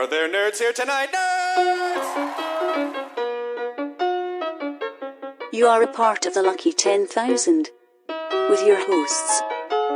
[0.00, 1.12] Are there nerds here tonight?
[1.12, 2.08] Nerds!
[5.52, 7.68] You are a part of the lucky 10,000
[8.48, 9.42] with your hosts,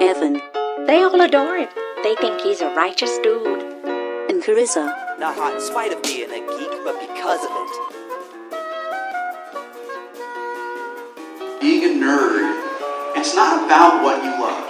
[0.03, 0.43] Evan
[0.87, 1.71] They all adore him.
[2.03, 3.63] They think he's a righteous dude.
[4.29, 5.19] and Carissa.
[5.19, 7.71] Not hot in spite of being a geek, but because of it.
[11.63, 14.69] being a nerd, it's not about what you love.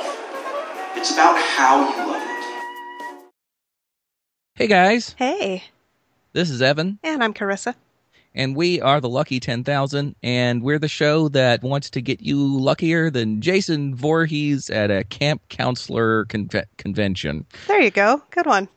[0.95, 2.34] It's about how you love it.
[4.57, 5.65] Hey guys, Hey,
[6.33, 7.75] this is Evan, and I'm Carissa.
[8.37, 12.39] and we are the Lucky 10,000, and we're the show that wants to get you
[12.61, 17.47] luckier than Jason Voorhees at a camp counselor conve- convention.
[17.67, 18.23] There you go.
[18.31, 18.69] Good one.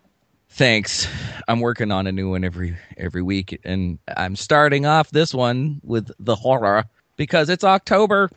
[0.49, 1.07] Thanks.
[1.47, 5.79] I'm working on a new one every every week, and I'm starting off this one
[5.83, 6.85] with the horror
[7.17, 8.31] because it's October,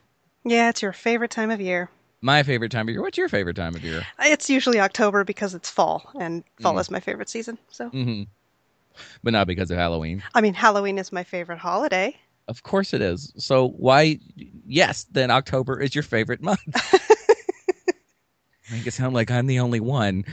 [0.44, 1.88] Yeah, it's your favorite time of year.
[2.22, 3.02] My favorite time of year.
[3.02, 4.02] What's your favorite time of year?
[4.20, 6.80] It's usually October because it's fall, and fall Mm.
[6.80, 7.58] is my favorite season.
[7.70, 8.22] So, hmm
[9.22, 10.22] But not because of Halloween.
[10.34, 12.16] I mean, Halloween is my favorite holiday.
[12.48, 13.32] Of course it is.
[13.36, 14.18] So why?
[14.66, 16.60] Yes, then October is your favorite month.
[18.72, 20.24] Make it sound like I'm the only one.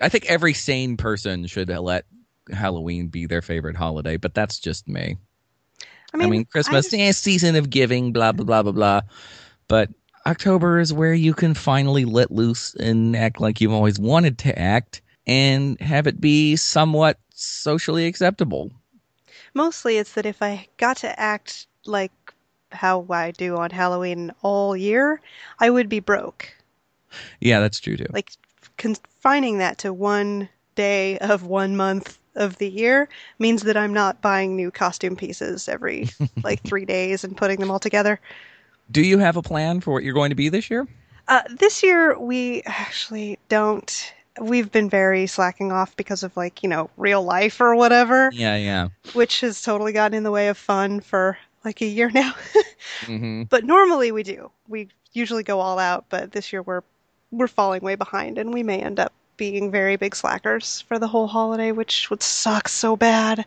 [0.00, 2.04] I think every sane person should let
[2.52, 5.16] Halloween be their favorite holiday, but that's just me.
[6.12, 9.00] I mean, I mean, Christmas, I- eh, season of giving, blah blah blah blah blah.
[9.68, 9.90] But
[10.26, 14.58] October is where you can finally let loose and act like you've always wanted to
[14.58, 18.70] act, and have it be somewhat socially acceptable.
[19.52, 22.12] mostly it's that if I got to act like
[22.72, 25.20] how I do on Halloween all year,
[25.58, 26.54] I would be broke.
[27.40, 28.06] Yeah, that's true too.
[28.10, 28.32] Like
[28.76, 33.08] confining that to one day of one month of the year
[33.38, 36.08] means that I'm not buying new costume pieces every
[36.42, 38.20] like three days and putting them all together.
[38.90, 40.86] Do you have a plan for what you're going to be this year?
[41.28, 44.12] Uh, this year we actually don't.
[44.40, 48.56] We've been very slacking off because of like you know real life or whatever, Yeah,
[48.56, 48.88] yeah.
[49.14, 52.34] which has totally gotten in the way of fun for like a year now.
[53.06, 54.50] hmm but normally we do.
[54.68, 56.82] We usually go all out, but this year we're
[57.30, 61.08] we're falling way behind, and we may end up being very big slackers for the
[61.08, 63.44] whole holiday, which would suck so bad.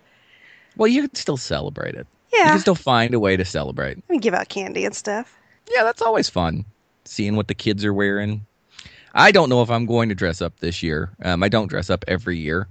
[0.76, 2.08] Well, you can still celebrate it.
[2.32, 3.98] You Yeah, can still find a way to celebrate.
[3.98, 5.38] I mean, give out candy and stuff.
[5.74, 6.66] Yeah, that's always fun.
[7.06, 8.46] Seeing what the kids are wearing.
[9.14, 11.12] I don't know if I'm going to dress up this year.
[11.24, 12.68] Um, I don't dress up every year,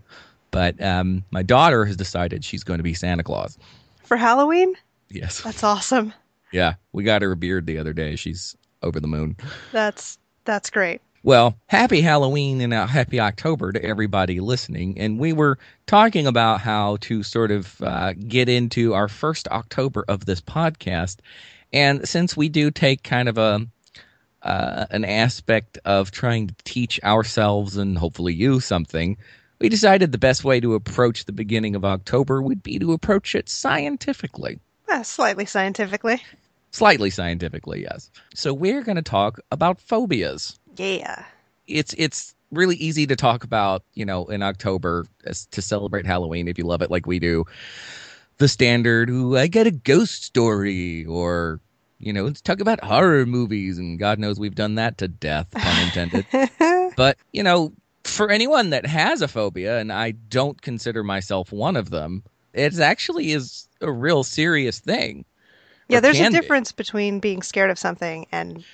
[0.51, 3.59] but um, my daughter has decided she's going to be Santa Claus.
[4.05, 4.75] For Halloween,
[5.11, 5.41] Yes.
[5.41, 6.13] that's awesome.
[6.53, 8.15] Yeah, we got her a beard the other day.
[8.17, 9.37] She's over the moon.
[9.73, 11.01] That's that's great.
[11.27, 14.97] Well, happy Halloween and a happy October to everybody listening.
[15.01, 20.05] And we were talking about how to sort of uh, get into our first October
[20.07, 21.17] of this podcast.
[21.73, 23.67] And since we do take kind of a
[24.43, 29.17] uh, an aspect of trying to teach ourselves and hopefully you something,
[29.59, 33.35] we decided the best way to approach the beginning of October would be to approach
[33.35, 34.61] it scientifically.
[34.89, 36.23] Uh, slightly scientifically.
[36.71, 38.13] Slightly scientifically, yes.
[38.35, 41.25] So we're going to talk about phobias Yeah.
[41.67, 46.49] it's it's really easy to talk about you know in october as, to celebrate halloween
[46.49, 47.45] if you love it like we do
[48.39, 51.61] the standard ooh i get a ghost story or
[51.99, 55.51] you know let's talk about horror movies and god knows we've done that to death
[55.51, 56.27] pun intended
[56.97, 57.73] but you know
[58.05, 62.23] for anyone that has a phobia and i don't consider myself one of them
[62.53, 65.25] it actually is a real serious thing
[65.89, 66.39] yeah, there's a can be.
[66.39, 68.65] difference between being scared of something and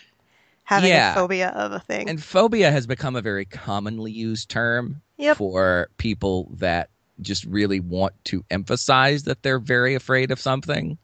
[0.65, 1.13] having Yeah.
[1.13, 2.09] a phobia of a thing.
[2.09, 5.37] And phobia has become a very commonly used term Yep.
[5.37, 6.91] for people that
[7.21, 10.99] just really want to emphasize that they're very afraid of something.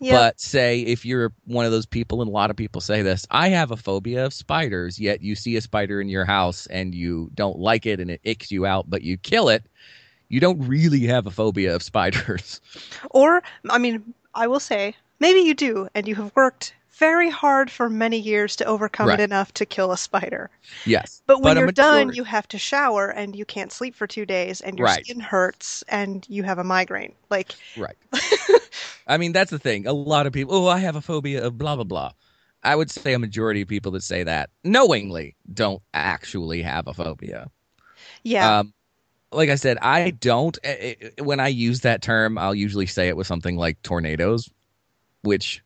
[0.00, 0.12] Yep.
[0.12, 3.26] But say if you're one of those people, and a lot of people say this,
[3.30, 6.94] I have a phobia of spiders, yet you see a spider in your house and
[6.94, 9.64] you don't like it and it icks you out, but you kill it.
[10.28, 12.60] You don't really have a phobia of spiders.
[13.10, 17.70] Or, I mean, I will say, maybe you do, and you have worked very hard
[17.70, 19.20] for many years to overcome Right.
[19.20, 20.50] it enough to kill a spider.
[20.84, 21.22] yes.
[21.26, 24.26] But when a you're done, you have to shower and you can't sleep for two
[24.26, 24.88] days, and your Right.
[24.88, 27.14] skin hurts, and you have a migraine.
[27.30, 27.96] Like, Right.
[29.06, 29.86] I mean, that's the thing.
[29.86, 32.12] A lot of people, oh, I have a phobia of blah, blah, blah.
[32.62, 36.94] I would say a majority of people that say that knowingly don't actually have a
[36.94, 37.50] phobia.
[38.22, 38.74] yeah, Um,
[39.32, 40.58] like I said, I don't.
[40.64, 44.50] eh, eh, When I use that term, I'll usually say it with something like tornadoes,
[45.22, 45.62] which,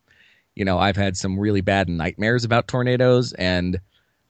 [0.57, 3.81] you know, I've had some really bad nightmares about tornadoes, and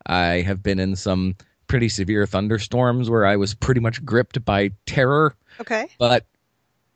[0.07, 1.37] I have been in some
[1.67, 5.35] pretty severe thunderstorms where I was pretty much gripped by terror.
[5.61, 5.89] okay.
[5.99, 6.27] But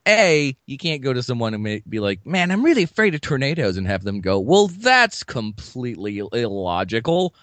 [0.06, 3.76] A, you can't go to someone and be like, man, I'm really afraid of tornadoes
[3.76, 7.34] and have them go, well, that's completely illogical.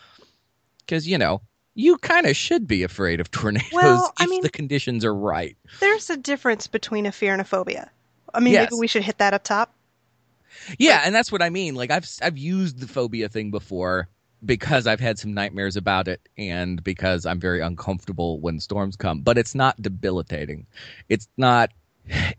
[0.79, 1.41] Because, you know,
[1.73, 5.15] you kind of should be afraid of tornadoes Well, I if mean- the conditions are
[5.15, 5.55] right.
[5.79, 7.89] There's a difference between a fear and a phobia.
[8.33, 8.69] I mean, Yes.
[8.71, 9.73] maybe we should hit that up top.
[10.77, 11.75] Yeah, and that's what I mean.
[11.75, 14.07] Like I've I've used the phobia thing before
[14.43, 19.21] because I've had some nightmares about it and because I'm very uncomfortable when storms come,
[19.21, 20.65] but it's not debilitating.
[21.09, 21.71] It's not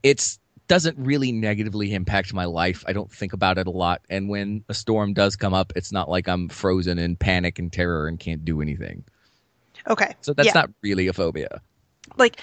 [0.03, 0.39] it's
[0.69, 2.83] doesn't really negatively impact my life.
[2.87, 5.93] I don't think about it a lot and when a storm does come up, it's
[5.93, 9.05] not like I'm frozen in panic and terror and can't do anything.
[9.89, 10.15] Okay.
[10.21, 10.53] So that's yeah.
[10.55, 11.61] not really a phobia.
[12.17, 12.41] like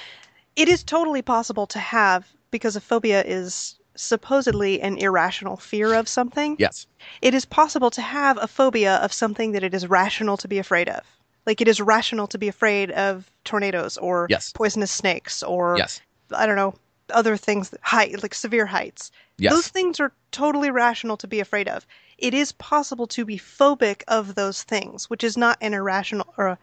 [0.55, 6.07] it is totally possible to have because a phobia is supposedly an irrational fear of
[6.07, 6.55] something.
[6.59, 6.87] Yes.
[7.21, 10.57] It is possible to have a phobia of something that it is rational to be
[10.59, 11.01] afraid of.
[11.45, 14.51] Like it is rational to be afraid of tornadoes or Yes.
[14.53, 16.01] poisonous snakes or Yes.
[16.35, 16.75] I don't know
[17.11, 19.11] other things height like severe heights.
[19.37, 19.51] Yes.
[19.53, 21.87] Those things are totally rational to be afraid of.
[22.19, 26.47] It is possible to be phobic of those things, which is not an irrational or
[26.49, 26.57] a,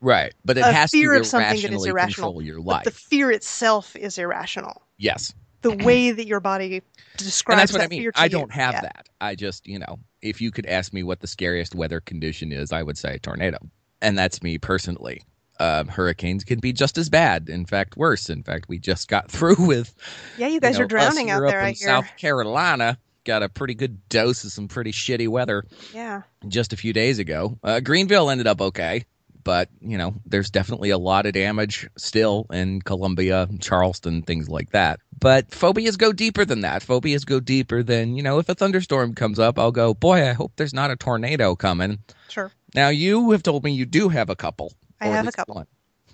[0.00, 0.32] Right.
[0.44, 2.30] But it has fear to of something that is irrational.
[2.30, 2.84] control your but life.
[2.84, 4.82] the fear itself is irrational.
[4.98, 5.32] yes.
[5.62, 6.82] The way that your body
[7.16, 8.10] describes and that's what I mean.
[8.16, 8.80] I don't have Yeah.
[8.82, 9.08] that.
[9.20, 12.72] I just, you know, if you could ask me what the scariest weather condition is,
[12.72, 13.58] I would say tornado.
[14.00, 15.22] And that's me personally.
[15.60, 17.48] Um, hurricanes can be just as bad.
[17.48, 18.28] In fact, worse.
[18.30, 19.94] In fact, we just got through with.
[20.36, 21.60] Yeah, you guys know, are drowning out here there.
[21.60, 21.74] In hear.
[21.88, 25.64] South Carolina got a pretty good dose of some pretty shitty weather
[25.94, 26.22] Yeah.
[26.48, 27.56] just a few days ago.
[27.62, 29.04] Uh, Greenville ended up okay,
[29.44, 34.70] but you know, there's definitely a lot of damage still in Columbia, Charleston, things like
[34.70, 35.00] that.
[35.18, 36.82] But phobias go deeper than that.
[36.82, 38.38] Phobias go deeper than you know.
[38.38, 41.98] If a thunderstorm comes up, I'll go, boy, I hope there's not a tornado coming.
[42.28, 42.50] Sure.
[42.74, 44.72] Now you have told me you do have a couple.
[45.00, 45.54] I have a couple.
[45.56, 45.66] one.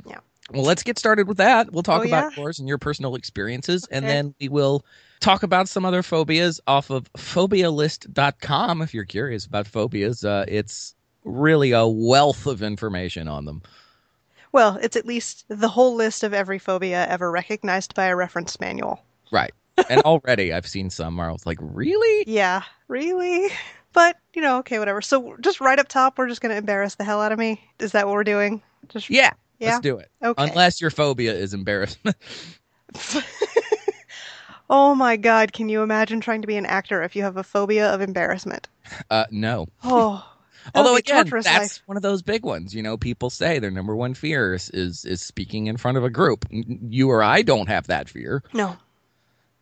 [0.07, 0.19] Yeah.
[0.51, 1.71] Well, let's get started with that.
[1.73, 2.43] We'll talk Oh, about yeah?
[2.43, 4.85] yours and your personal experiences, and then we will
[5.21, 7.13] talk about some other phobias off of
[7.83, 8.83] phobialist.com.
[8.83, 10.95] If you're curious about phobias, uh, it's
[11.29, 13.63] really a wealth of information on them.
[14.53, 18.59] Well, it's at least the whole list of every phobia ever recognized by a reference
[18.61, 19.05] manual.
[19.31, 19.53] Right.
[19.91, 22.25] And already I've seen some where I was like, really?
[22.27, 23.51] Yeah, really?
[23.93, 25.01] But, you know, okay, whatever.
[25.01, 27.61] So just right up top, we're just going to embarrass the hell out of me.
[27.79, 28.63] Is that what we're doing?
[28.89, 29.33] Just Yeah.
[29.59, 29.73] Yeah?
[29.73, 30.11] Let's do it.
[30.23, 30.43] Okay.
[30.43, 32.17] Unless your phobia is embarrassment.
[34.71, 37.43] oh my god, can you imagine trying to be an actor if you have a
[37.43, 38.69] phobia of embarrassment?
[39.11, 39.67] uh, no.
[39.85, 40.25] Oh.
[40.75, 41.83] Although again, that's life.
[41.87, 42.75] one of those big ones.
[42.75, 46.05] You know, people say their number one fear is, is is speaking in front of
[46.05, 46.45] a group.
[46.51, 48.77] You or I don't have that fear, No.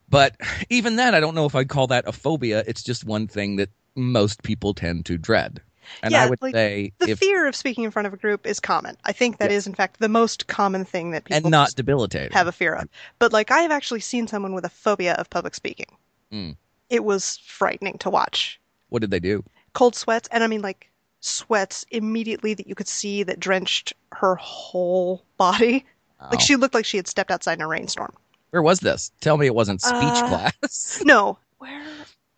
[0.08, 0.36] but
[0.70, 2.62] even then, I don't know if I'd call that a phobia.
[2.66, 5.60] It's just one thing that most people tend to dread.
[6.02, 8.16] And Yeah, I would like, say The if fear of speaking in front of a
[8.16, 8.96] group is common.
[9.04, 9.66] I think that is, Yes.
[9.68, 12.32] in fact, the most common thing that people and not debilitating.
[12.32, 12.88] have a fear of.
[13.20, 15.86] But like, I have actually seen someone with a phobia of public speaking.
[16.32, 16.56] Mm.
[16.90, 18.60] It was frightening to watch.
[18.88, 19.44] what did they do?
[19.74, 20.90] Cold sweats, and I mean like
[21.26, 25.84] sweats immediately that you could see that drenched her whole body.
[26.20, 26.28] Oh.
[26.30, 28.14] Like she looked like she had stepped outside in a rainstorm.
[28.50, 29.10] Where was this?
[29.20, 31.02] Tell me it wasn't speech Uh, class.
[31.04, 31.82] No, where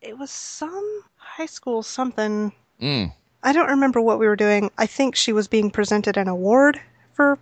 [0.01, 2.53] it was some high school something.
[2.81, 3.13] Mm.
[3.43, 4.71] I don't remember what we were doing.
[4.79, 6.81] I think she was being presented an award
[7.13, 7.39] for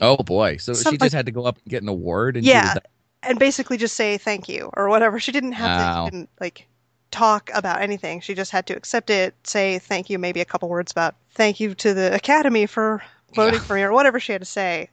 [0.00, 0.56] Oh boy!
[0.56, 2.74] So she just had to go up and get an award, and yeah,
[3.22, 5.20] and basically just say thank you or whatever.
[5.20, 6.06] She didn't have to Wow.
[6.08, 6.66] even, like
[7.14, 8.20] talk about anything.
[8.20, 11.60] She just had to accept it, say thank you, maybe a couple words about thank
[11.60, 13.02] you to the academy for
[13.34, 13.66] voting Yeah.
[13.66, 14.88] for me or whatever she had to say.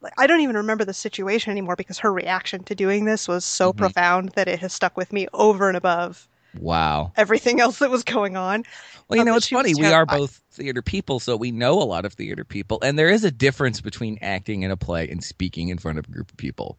[0.00, 3.44] Like I don't even remember the situation anymore because her reaction to doing this was
[3.44, 3.76] so Mhm.
[3.78, 7.12] profound that it has stuck with me over and above wow.
[7.16, 8.64] everything else that was going on.
[9.08, 9.74] Well, you Um, know, it's funny.
[9.74, 13.10] We are both theater people, so we know a lot of theater people, and there
[13.10, 16.30] is a difference between acting in a play and speaking in front of a group
[16.30, 16.78] of people.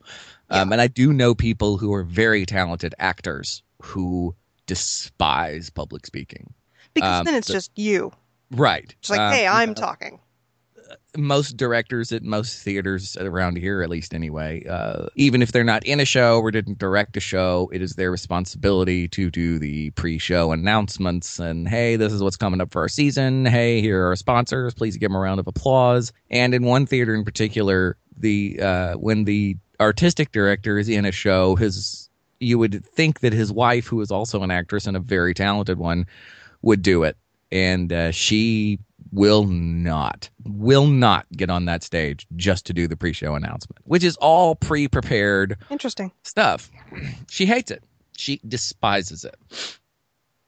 [0.50, 4.36] Um, and I do know people who are very talented actors who
[4.67, 6.53] despise public speaking.
[6.93, 8.12] Because Um, then it's the- just you.
[8.51, 8.93] Right.
[9.00, 10.20] It's like, Um, hey, I'm know, talking.
[11.17, 15.84] most directors at most theaters around here, at least anyway, uh, even if they're not
[15.86, 19.89] in a show or didn't direct a show, it is their responsibility to do the
[19.91, 23.46] pre-show announcements and hey, this is what's coming up for our season.
[23.46, 24.74] Hey, here are our sponsors.
[24.74, 26.12] Please give them a round of applause.
[26.29, 31.12] And in one theater in particular, the uh, when the artistic director is in a
[31.12, 32.02] show, his
[32.43, 35.77] you would think that his wife, who is also an actress and a very talented
[35.77, 36.05] one,
[36.62, 37.17] would do it,
[37.51, 38.79] and uh, she
[39.12, 44.03] will not will not get on that stage just to do the pre-show announcement which
[44.03, 46.12] is all pre-prepared Interesting.
[46.23, 46.71] stuff
[47.29, 47.83] she hates it
[48.17, 49.35] she despises it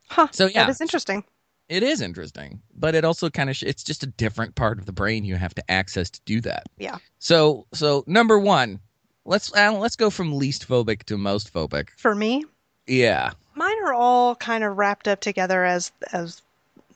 [0.10, 0.28] Huh.
[0.32, 0.64] So, yeah.
[0.66, 1.24] That is interesting.
[1.70, 4.86] it is interesting but it also kind of sh- it's just a different part of
[4.88, 6.98] the brain you have to access to do that Yeah.
[7.20, 8.80] so so number one
[9.26, 12.46] let's uh, let's go from least phobic to most phobic For me,
[12.88, 16.42] yeah mine are all kind of wrapped up together as as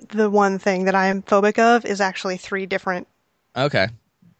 [0.09, 3.07] the one thing that I am phobic of is actually three different
[3.55, 3.87] Okay.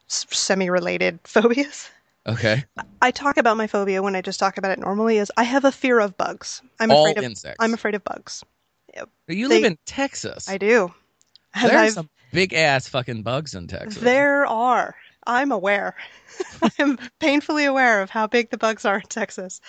[0.07, 1.89] semi related phobias.
[2.27, 2.63] Okay.
[3.01, 5.65] I talk about my phobia when I just talk about it normally is I have
[5.65, 6.61] a fear of bugs.
[6.79, 7.57] I'm All afraid of insects.
[7.59, 8.43] I'm afraid of bugs.
[9.27, 10.47] You they- live in Texas.
[10.49, 10.93] I do.
[11.61, 14.01] There's some big ass fucking bugs in Texas.
[14.01, 14.95] There are.
[15.29, 15.95] I'm aware.
[16.79, 19.61] I'm painfully aware of how big the bugs are in Texas.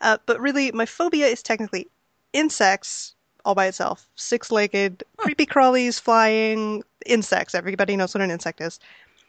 [0.00, 1.88] Uh, but really, my phobia is technically
[2.32, 4.06] insects all by itself.
[4.14, 7.54] Six legged, creepy crawlies, flying insects.
[7.54, 8.78] Everybody knows what an insect is.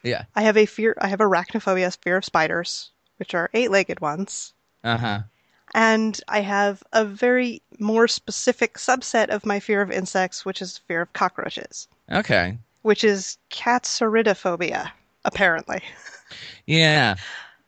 [0.03, 0.25] Yeah.
[0.35, 4.53] I have a fear, I have arachnophobia, fear of spiders, which are eight legged ones.
[4.83, 5.19] Uh huh.
[5.73, 10.77] And I have a very more specific subset of my fear of insects, which is
[10.77, 12.57] fear of cockroaches, Okay.
[12.83, 14.91] which is katsaridaphobia,
[15.25, 15.81] apparently.
[16.65, 17.15] Yeah.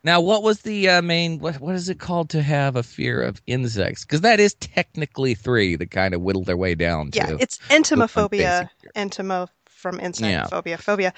[0.04, 1.38] Now, what was the uh, main?
[1.38, 4.04] What what is it called to have a fear of insects?
[4.04, 7.12] Because that is technically three that kind of whittle their way down.
[7.12, 7.18] To.
[7.18, 10.46] Yeah, to it's entomophobia, entomo from insect Yeah.
[10.46, 11.12] phobia, phobia.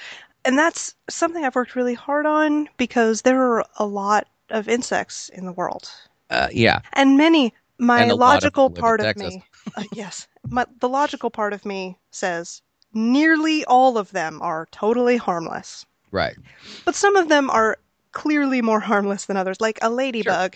[0.44, 5.30] And that's something I've worked really hard on because there are a lot of insects
[5.30, 5.90] in the world.
[6.28, 6.80] Uh, yeah.
[6.92, 9.44] And many, my And of logical in part of me,
[9.76, 12.60] uh, yes, my, the logical part of me says
[12.92, 15.86] nearly all of them are totally harmless.
[16.14, 16.36] Right.
[16.84, 17.76] But some of them are
[18.12, 20.54] clearly more harmless than others, like a ladybug.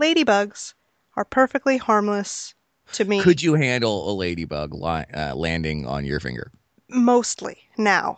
[0.00, 0.72] Ladybugs
[1.16, 2.54] are perfectly harmless
[2.92, 6.50] to me, Could you handle a ladybug li- uh, landing on your finger?
[6.88, 8.16] mostly now.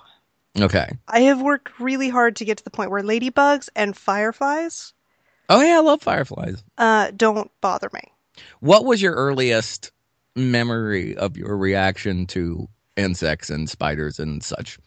[0.61, 0.89] Okay.
[1.09, 4.93] I have worked really hard to get to the point where ladybugs and fireflies
[5.49, 6.63] Oh yeah, I love fireflies.
[6.77, 8.03] uh, don't bother me.
[8.61, 9.91] What was your earliest
[10.37, 14.79] memory of your reaction to insects and spiders and such?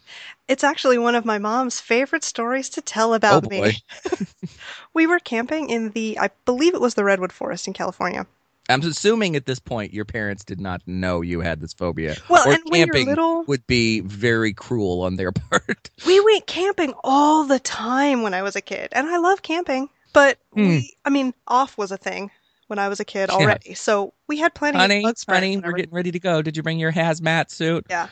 [0.47, 3.77] It's actually one of my mom's favorite stories to tell about Oh, me.
[4.93, 8.27] we were camping in the, I believe it was the Redwood Forest in California.
[8.69, 12.15] I'm assuming at this point your parents did not know you had this phobia.
[12.29, 15.89] Well, or and when you're little- would be very cruel on their part.
[16.05, 19.89] We went camping all the time when I was a kid, and I love camping.
[20.13, 20.67] But Hmm.
[20.67, 22.31] we, I mean, off was a thing
[22.71, 23.35] when I was a kid Yeah.
[23.35, 26.41] already, so we had plenty honey, of bug spread honey, we're getting ready to go.
[26.41, 27.85] Did you bring your hazmat suit?
[27.89, 28.07] Yeah.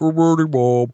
[0.00, 0.90] Bob.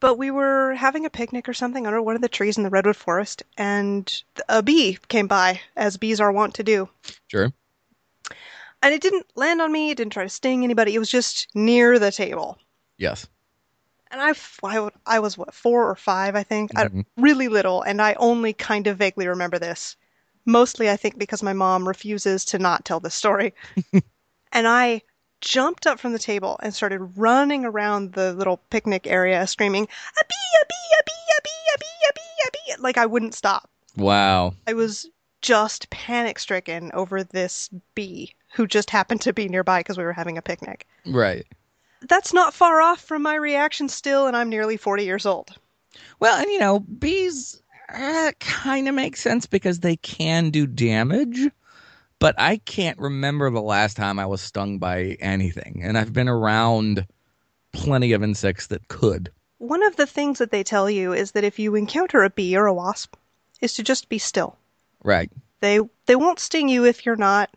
[0.00, 2.70] But we were having a picnic or something under one of the trees in the
[2.70, 6.88] redwood forest, and a bee came by, as bees are wont to do.
[7.28, 7.52] Sure.
[8.82, 9.90] And it didn't land on me.
[9.90, 10.94] It didn't try to sting anybody.
[10.94, 12.58] It was just near the table.
[12.96, 13.28] Yes.
[14.10, 14.34] And I,
[15.06, 17.04] I was what four or five, I think, I- Mhm.
[17.16, 19.96] really little, and I only kind of vaguely remember this.
[20.48, 23.52] Mostly, I think, because my mom refuses to not tell this story.
[24.52, 25.02] and I
[25.42, 30.24] jumped up from the table and started running around the little picnic area, screaming, "A
[30.26, 30.34] bee!
[30.62, 30.94] A bee!
[30.98, 31.10] A bee!
[31.36, 31.74] A bee!
[31.74, 32.08] A bee!
[32.08, 32.20] A bee!
[32.46, 33.68] A bee!" Like I wouldn't stop.
[33.94, 34.54] Wow.
[34.66, 35.06] I was
[35.42, 40.14] just panic stricken over this bee who just happened to be nearby because we were
[40.14, 40.86] having a picnic.
[41.04, 41.46] Right.
[42.08, 45.58] That's not far off from my reaction still, and I'm nearly 40 years old.
[46.20, 47.60] Well, and you know, bees
[47.92, 51.50] uh, kind of makes sense because they can do damage,
[52.18, 56.28] but I can't remember the last time I was stung by anything, and I've been
[56.28, 57.06] around
[57.72, 59.30] plenty of insects that could.
[59.58, 62.56] One of the things that they tell you is that if you encounter a bee
[62.56, 63.16] or a wasp,
[63.60, 64.56] is to just be still.
[65.02, 65.30] Right.
[65.60, 67.50] They they won't sting you if you're not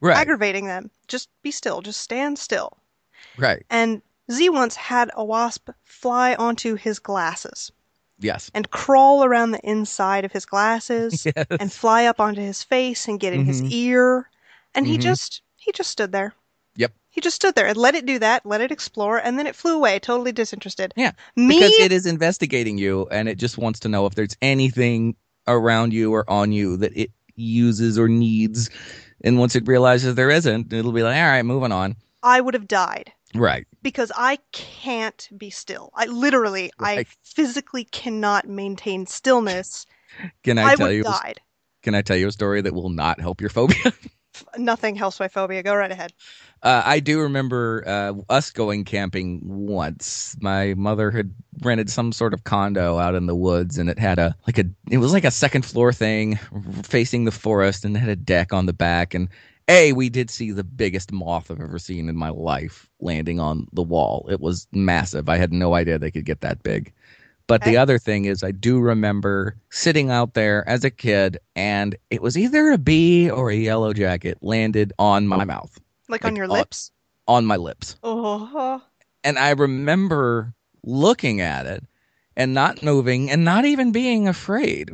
[0.00, 0.16] Right.
[0.16, 0.90] aggravating them.
[1.08, 1.82] Just be still.
[1.82, 2.78] Just stand still.
[3.36, 3.64] right.
[3.68, 7.72] And Z once had a wasp fly onto his glasses
[8.20, 8.50] Yes.
[8.54, 11.46] and crawl around the inside of his glasses Yes.
[11.50, 13.68] and fly up onto his face and get in his Mhm.
[13.72, 14.30] ear.
[14.74, 15.02] And he Mhm.
[15.02, 16.34] just he just stood there.
[16.76, 16.92] Yep.
[17.10, 19.56] He just stood there and let it do that, let it explore, and then it
[19.56, 20.92] flew away, totally disinterested.
[20.96, 24.36] Yeah, Me, Because it is investigating you and it just wants to know if there's
[24.42, 25.16] anything
[25.46, 28.68] around you or on you that it uses or needs.
[29.22, 31.96] And once it realizes there isn't, it'll be like, all right, moving on.
[32.22, 33.66] I would have died Right.
[33.82, 35.90] because I can't be still.
[35.94, 39.86] I literally, I physically cannot maintain stillness.
[40.42, 41.02] Can I, I, tell you?
[41.02, 41.40] died.
[41.82, 43.92] Can I tell you a story that will not help your phobia?
[44.58, 45.62] Nothing helps my phobia.
[45.62, 46.12] Go right ahead.
[46.62, 50.36] Uh, I do remember uh, us going camping once.
[50.40, 54.18] My mother had rented some sort of condo out in the woods, and it had
[54.18, 56.36] a like a it was like a second floor thing
[56.82, 59.14] facing the forest, and it had a deck on the back.
[59.14, 59.28] And
[59.68, 63.66] a we did see the biggest moth I've ever seen in my life landing on
[63.72, 64.26] the wall.
[64.30, 65.28] It was massive.
[65.28, 66.92] I had no idea they could get that big.
[67.46, 67.72] But Okay.
[67.72, 72.22] the other thing is, I do remember sitting out there as a kid, and it
[72.22, 75.78] was either a bee or a yellow jacket landed on my mouth
[76.08, 76.90] Like, on your uh, lips.
[77.28, 77.96] on my lips.
[78.02, 78.82] Oh,
[79.22, 81.84] And I remember looking at it
[82.36, 84.90] and not moving and not even being afraid.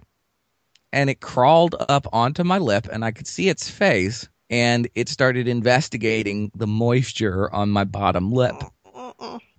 [0.93, 5.09] And it crawled up onto my lip and I could see its face and it
[5.09, 8.57] started investigating the moisture on my bottom lip.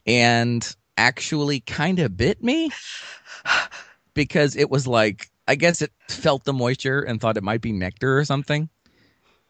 [0.05, 2.69] And actually kind of bit me
[4.13, 7.71] because it was like I guess it felt the moisture and thought it might be
[7.71, 8.69] nectar or something.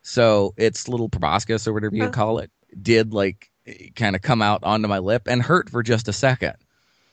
[0.01, 2.50] So its little proboscis or whatever you call it
[2.81, 3.51] did like
[3.95, 6.55] kind of come out onto my lip and hurt for just a second.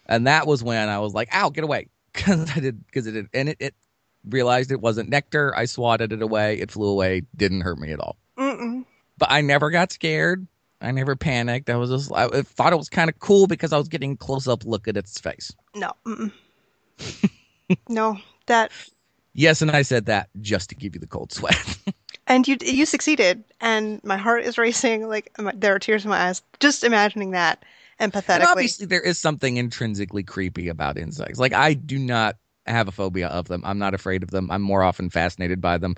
[0.06, 3.12] And that was when I was like, "Ow, get away!" Because I did because it
[3.12, 3.74] did, and it, it
[4.24, 5.54] realized it wasn't nectar.
[5.56, 6.58] I swatted it away.
[6.58, 7.22] It flew away.
[7.36, 8.16] Didn't hurt me at all.
[8.38, 8.84] Mm-mm.
[9.16, 10.46] But I never got scared.
[10.80, 11.70] I never panicked.
[11.70, 14.46] I was just I thought it was kind of cool because I was getting close
[14.46, 15.52] up look at its face.
[15.74, 15.92] No.
[17.86, 18.18] No.
[18.46, 18.72] That
[19.34, 21.78] Yes, and I said that just to give you the cold sweat.
[22.26, 25.06] and you you succeeded, and my heart is racing.
[25.06, 27.64] Like there are tears in my eyes just imagining that
[27.98, 28.46] and empathetically.
[28.46, 31.38] obviously, there is something intrinsically creepy about insects.
[31.38, 32.36] Like I do not
[32.70, 33.62] have a phobia of them.
[33.64, 34.50] I'm not afraid of them.
[34.50, 35.94] I'm more often fascinated by them.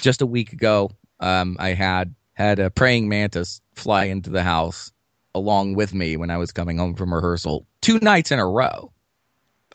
[0.00, 4.92] Just a week ago, um, I had had a praying mantis fly into the house
[5.34, 8.92] along with me when I was coming home from rehearsal two nights in a row.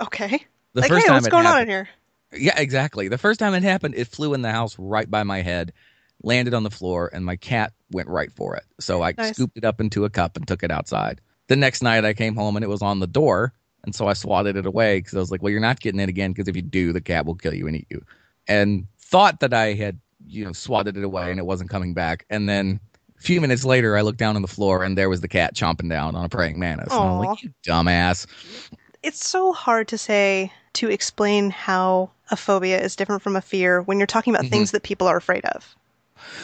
[0.01, 0.43] Okay.
[0.73, 1.89] The like, first hey, time what's going on in here?
[2.33, 3.07] Yeah, exactly.
[3.07, 5.73] The first time it happened, it flew in the house right by my head,
[6.21, 8.63] landed on the floor, and my cat went right for it.
[8.79, 9.35] So I Nice.
[9.35, 11.21] scooped it up into a cup and took it outside.
[11.47, 13.53] The next night I came home and it was on the door.
[13.83, 16.09] And so I swatted it away because I was like, well, you're not getting it
[16.09, 18.03] again because if you do, the cat will kill you and eat you.
[18.47, 22.25] And thought that I had, you know, swatted it away and it wasn't coming back.
[22.29, 22.79] And then
[23.17, 25.55] a few minutes later, I looked down on the floor and there was the cat
[25.55, 26.93] chomping down on a praying mantis.
[26.93, 28.27] And I'm like, you dumbass.
[29.03, 33.81] It's so hard to say to explain how a phobia is different from a fear
[33.81, 34.49] when you're talking about Mhm.
[34.49, 35.75] things that people are afraid of.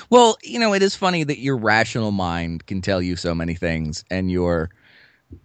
[0.10, 3.56] Well, you know, it is funny that your rational mind can tell you so many
[3.56, 4.70] things and your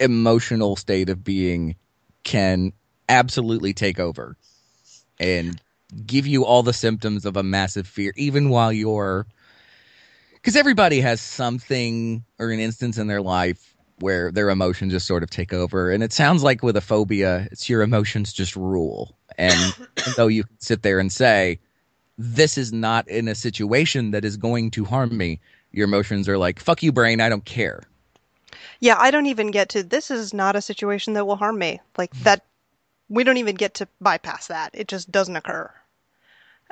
[0.00, 1.76] emotional state of being
[2.24, 2.72] can
[3.08, 4.36] absolutely take over
[5.18, 5.60] and
[6.06, 9.26] give you all the symptoms of a massive fear, even while you're.
[10.34, 15.22] Because everybody has something or an instance in their life where their emotions just sort
[15.22, 15.90] of take over.
[15.90, 19.16] And it sounds like with a phobia, it's your emotions just rule.
[19.36, 19.74] And
[20.16, 21.58] though you can sit there and say,
[22.16, 25.40] this is not in a situation that is going to harm me,
[25.72, 27.82] your emotions are like, fuck you, brain, I don't care.
[28.80, 31.80] Yeah, I don't even get to this is not a situation that will harm me.
[31.96, 32.44] Like that
[33.08, 34.70] we don't even get to bypass that.
[34.74, 35.70] It just doesn't occur.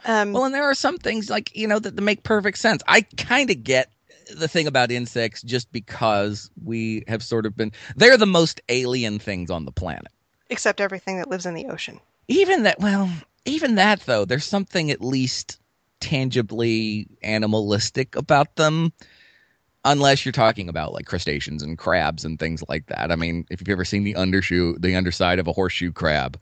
[0.04, 2.82] Um Well, and there are some things like, you know, that, that make perfect sense.
[2.86, 3.90] I kind of get
[4.36, 9.18] the thing about insects just because we have sort of been, they're the most alien
[9.18, 10.08] things on the planet.
[10.50, 12.00] except everything that lives in the ocean.
[12.28, 13.08] Even that, well,
[13.44, 15.60] even that though, there's something at least
[16.00, 18.92] tangibly animalistic about them.
[19.86, 23.10] Unless you're talking about like crustaceans and crabs and things like that.
[23.12, 26.38] I mean, if you've ever seen the undershoe, the underside of a horseshoe crab,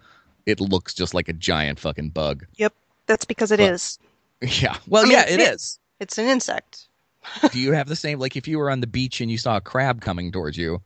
[0.47, 2.47] it looks just like a giant fucking bug.
[2.57, 2.73] Yep,
[3.07, 3.99] that's because it But- is.
[4.41, 4.77] Yeah.
[4.89, 5.59] Well, I mean, yeah, it big.
[6.01, 6.89] It's an insect.
[7.53, 9.57] Do you have the same like if you were on the beach and you saw
[9.57, 10.83] a crab coming towards you,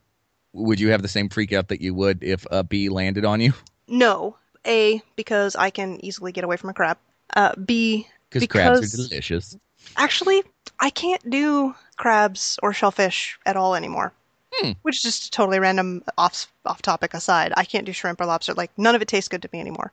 [0.53, 3.41] would you have the same freak out that you would if a bee landed on
[3.41, 3.53] you?
[3.87, 4.37] No.
[4.67, 6.97] A, because I can easily get away from a crab.
[7.35, 9.57] Uh, B, Because crabs are delicious.
[9.97, 10.43] Actually,
[10.79, 14.13] I can't do crabs or shellfish at all anymore.
[14.53, 14.71] Hmm.
[14.81, 17.53] Which is just a totally random off off topic aside.
[17.55, 18.53] I can't do shrimp or lobster.
[18.53, 19.91] Like none of it tastes good to me anymore.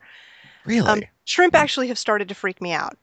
[0.65, 0.89] Really?
[0.89, 2.97] Um, shrimp actually have started to freak me out.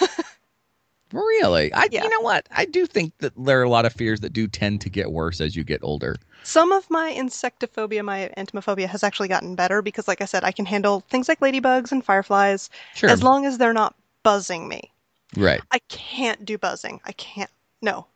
[1.12, 1.72] really?
[1.72, 2.02] I yeah.
[2.02, 2.48] you know what?
[2.50, 5.12] I do think that there are a lot of fears that do tend to get
[5.12, 6.16] worse as you get older.
[6.42, 10.52] Some of my insectophobia, my entomophobia, has actually gotten better because, like I said, I
[10.52, 13.10] can handle things like ladybugs and fireflies Sure.
[13.10, 14.90] as long as they're not buzzing me.
[15.36, 15.60] Right.
[15.70, 17.00] I can't do buzzing.
[17.04, 17.50] I can't.
[17.82, 18.06] No,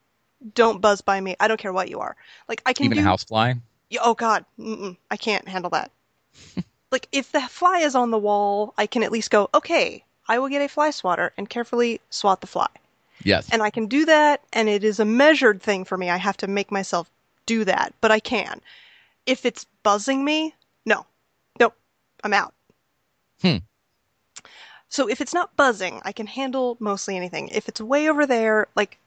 [0.55, 1.37] don't buzz by me.
[1.41, 2.17] I don't care what you are.
[2.49, 3.05] Like I can Even do.
[3.05, 3.55] a housefly?
[4.01, 5.91] Oh God, Mm-mm, I can't handle that.
[6.91, 9.49] like if the fly is on the wall, I can at least go.
[9.55, 12.69] Okay, I will get a fly swatter and carefully swat the fly.
[13.23, 13.49] Yes.
[13.53, 16.11] And I can do that, and it is a measured thing for me.
[16.11, 17.09] I have to make myself
[17.47, 18.61] do that, but I can.
[19.27, 21.07] If it's buzzing me, no.
[21.59, 21.75] Nope.
[22.23, 22.53] I'm out.
[23.41, 23.59] Hmm.
[24.89, 27.49] So if it's not buzzing, I can handle mostly anything.
[27.49, 28.99] If it's way over there, like,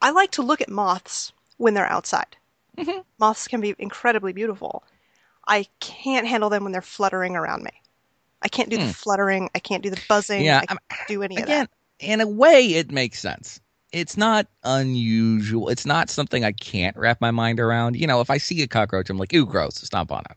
[0.00, 2.36] I like to look at moths when they're outside.
[2.78, 3.04] Mhm.
[3.18, 4.82] Moths can be incredibly beautiful.
[5.48, 7.72] I can't handle them when they're fluttering around me.
[8.42, 8.86] I can't do Hmm.
[8.86, 9.50] the fluttering.
[9.54, 10.44] I can't do the buzzing.
[10.44, 11.70] Yeah, I can't do any of Again, that.
[12.00, 13.60] in a way it makes sense.
[13.92, 15.68] It's not unusual.
[15.68, 17.96] It's not something I can't wrap my mind around.
[17.96, 20.36] You know, if I see a cockroach, I'm like, ooh, gross, stomp on it.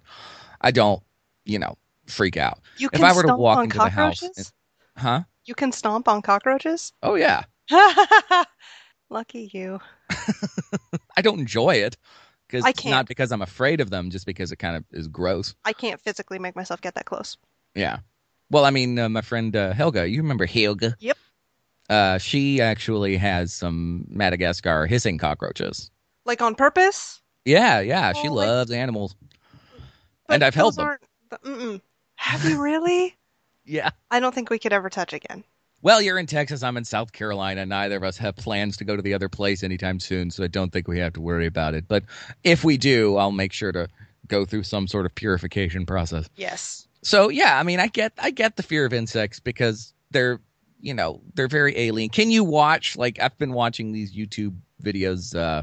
[0.62, 1.01] I don't,
[1.45, 1.77] you know,
[2.08, 2.60] freak out.
[2.77, 4.53] You If can I were to walk into the house cockroaches?
[4.97, 5.23] Huh?
[5.45, 6.93] You can stomp on cockroaches?
[7.03, 7.43] Oh yeah.
[9.10, 9.79] Lucky you.
[11.17, 11.97] I don't enjoy it
[12.47, 15.08] because I it's not because I'm afraid of them, just because it kind of is
[15.08, 15.55] gross.
[15.65, 17.38] I can't physically make myself get that close.
[17.75, 17.99] Yeah.
[18.49, 20.95] Well, I mean, uh, my friend uh, Helga, you remember Helga?
[20.99, 21.17] Yep.
[21.89, 25.91] Uh, she actually has some Madagascar hissing cockroaches.
[26.25, 27.21] Like on purpose?
[27.43, 28.13] Yeah, yeah.
[28.13, 29.15] She Oh, like- loves animals.
[30.29, 30.97] and I've held those them.
[31.43, 31.81] aren't
[32.15, 33.15] Have you really?
[33.65, 33.89] Yeah.
[34.12, 35.43] I don't think we could ever touch again.
[35.82, 36.63] Well, you're in Texas.
[36.63, 37.65] I'm in South Carolina.
[37.65, 40.47] Neither of us have plans to go to the other place anytime soon, so I
[40.47, 41.88] don't think we have to worry about it.
[41.88, 42.06] But
[42.43, 43.88] if we do, I'll make sure to
[44.28, 46.28] go through some sort of purification process.
[46.36, 46.88] Yes.
[47.04, 50.39] So yeah, I mean, I get I get the fear of insects because they're
[50.80, 52.10] you know they're very alien.
[52.10, 55.62] Can you watch like I've been watching these YouTube videos, uh,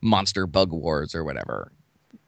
[0.00, 1.72] Monster Bug Wars or whatever,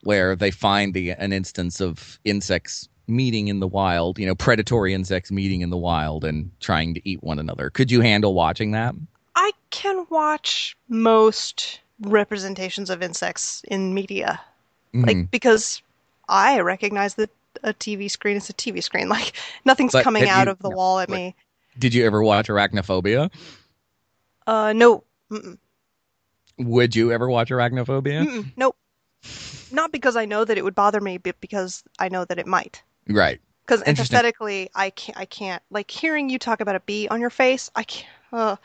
[0.02, 4.92] where they find the an instance of insects meeting in the wild, you know, predatory
[4.94, 7.70] insects meeting in the wild and trying to eat one another.
[7.70, 8.94] Could you handle watching that?
[9.34, 14.40] I can watch most representations of insects in media.
[14.94, 15.06] Mhm.
[15.06, 15.82] Like because
[16.28, 17.30] I recognize that
[17.62, 19.08] a TV screen is a TV screen.
[19.18, 19.32] Like
[19.64, 21.34] nothing's But coming out you- of the no, wall at like- me.
[21.78, 23.30] Did you ever watch Arachnophobia?
[24.46, 25.04] Uh no.
[25.30, 25.58] Mm-mm.
[26.58, 28.26] Would you ever watch Arachnophobia?
[28.26, 28.52] Mm-mm.
[28.56, 28.76] Nope.
[29.70, 32.46] Not because I know that it would bother me, but because I know that it
[32.46, 32.82] might.
[33.08, 33.40] Right.
[33.66, 35.18] Because empathetically, I can't.
[35.18, 35.62] I can't.
[35.70, 38.08] Like hearing you talk about a bee on your face, I can't.
[38.32, 38.56] Uh,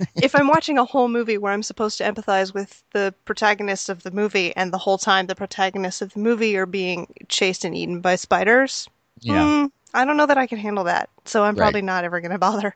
[0.16, 4.02] if I'm watching a whole movie where I'm supposed to empathize with the protagonists of
[4.02, 7.76] the movie, and the whole time the protagonists of the movie are being chased and
[7.76, 8.88] eaten by spiders,
[9.20, 9.44] Yeah.
[9.44, 11.10] mm, I don't know that I can handle that.
[11.24, 11.58] So I'm Right.
[11.62, 12.74] probably not ever going to bother.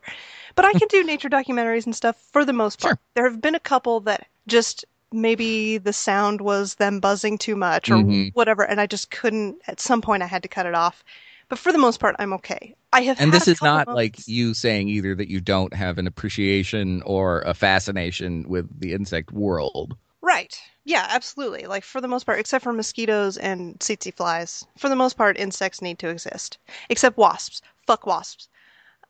[0.55, 2.95] But I can do nature documentaries and stuff for the most part.
[2.95, 2.99] Sure.
[3.15, 7.89] There have been a couple that just maybe the sound was them buzzing too much
[7.89, 8.33] or Mhm.
[8.33, 9.57] whatever, and I just couldn't.
[9.67, 11.03] At some point, I had to cut it off.
[11.49, 12.75] But for the most part, I'm okay.
[12.93, 13.19] I have.
[13.19, 17.41] And this is not like you saying either that you don't have an appreciation or
[17.41, 19.97] a fascination with the insect world.
[20.21, 20.59] Right.
[20.85, 21.65] Yeah, absolutely.
[21.65, 25.37] Like for the most part, except for mosquitoes and tsetse flies, for the most part,
[25.37, 26.57] insects need to exist.
[26.89, 27.61] Except wasps.
[27.87, 28.49] Fuck wasps.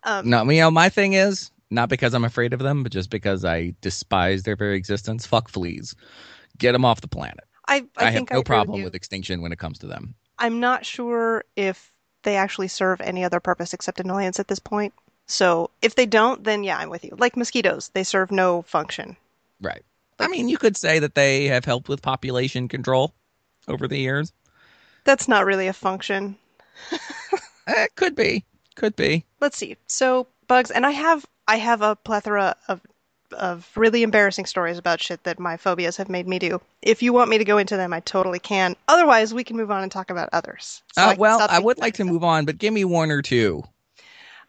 [0.03, 3.09] Um, No, you know, my thing is not because I'm afraid of them, but just
[3.09, 5.25] because I despise their very existence.
[5.25, 5.95] Fuck fleas.
[6.57, 7.45] Get them off the planet.
[7.67, 9.87] I, I, I, think have no I problem with, with extinction when it comes to
[9.87, 10.15] them.
[10.39, 11.91] I'm not sure if
[12.23, 14.93] they actually serve any other purpose except annoyance at this point.
[15.27, 17.15] So if they don't, then yeah, I'm with you.
[17.17, 19.15] Like mosquitoes, they serve no function.
[19.61, 19.83] Right.
[20.19, 23.13] I mean, you could say that they have helped with population control
[23.67, 24.33] over the years.
[25.05, 26.35] That's not really a function.
[26.91, 27.01] it
[27.67, 28.43] eh, could be.
[28.75, 29.25] Could be.
[29.39, 29.77] let's see.
[29.87, 32.81] So bugs, and I have I have a plethora of
[33.31, 36.59] of really embarrassing stories about shit that my phobias have made me do.
[36.81, 38.75] If you want me to go into them, I totally can.
[38.87, 40.81] Otherwise, we can move on and talk about others.
[40.93, 43.21] So Uh, can well, I would like to move on, but give me one or
[43.21, 43.63] two.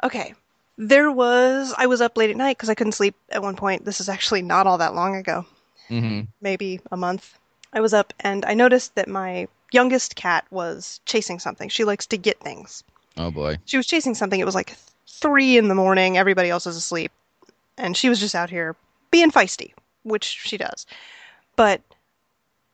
[0.03, 0.35] Okay.
[0.79, 3.85] There was I was up late at night because I couldn't sleep at one point.
[3.85, 5.45] This is actually not all that long ago,
[5.89, 7.39] hmm maybe a month.
[7.73, 11.69] I was up and I noticed that my youngest cat was chasing something.
[11.69, 12.83] She likes to get things.
[13.19, 13.59] Oh boy.
[13.67, 14.41] she was chasing something.
[14.41, 14.75] It was like
[15.11, 16.17] three in the morning.
[16.17, 17.13] Everybody else is asleep,
[17.77, 18.77] and she was just out here
[19.11, 19.73] being feisty,
[20.05, 20.87] which she does.
[21.57, 21.83] But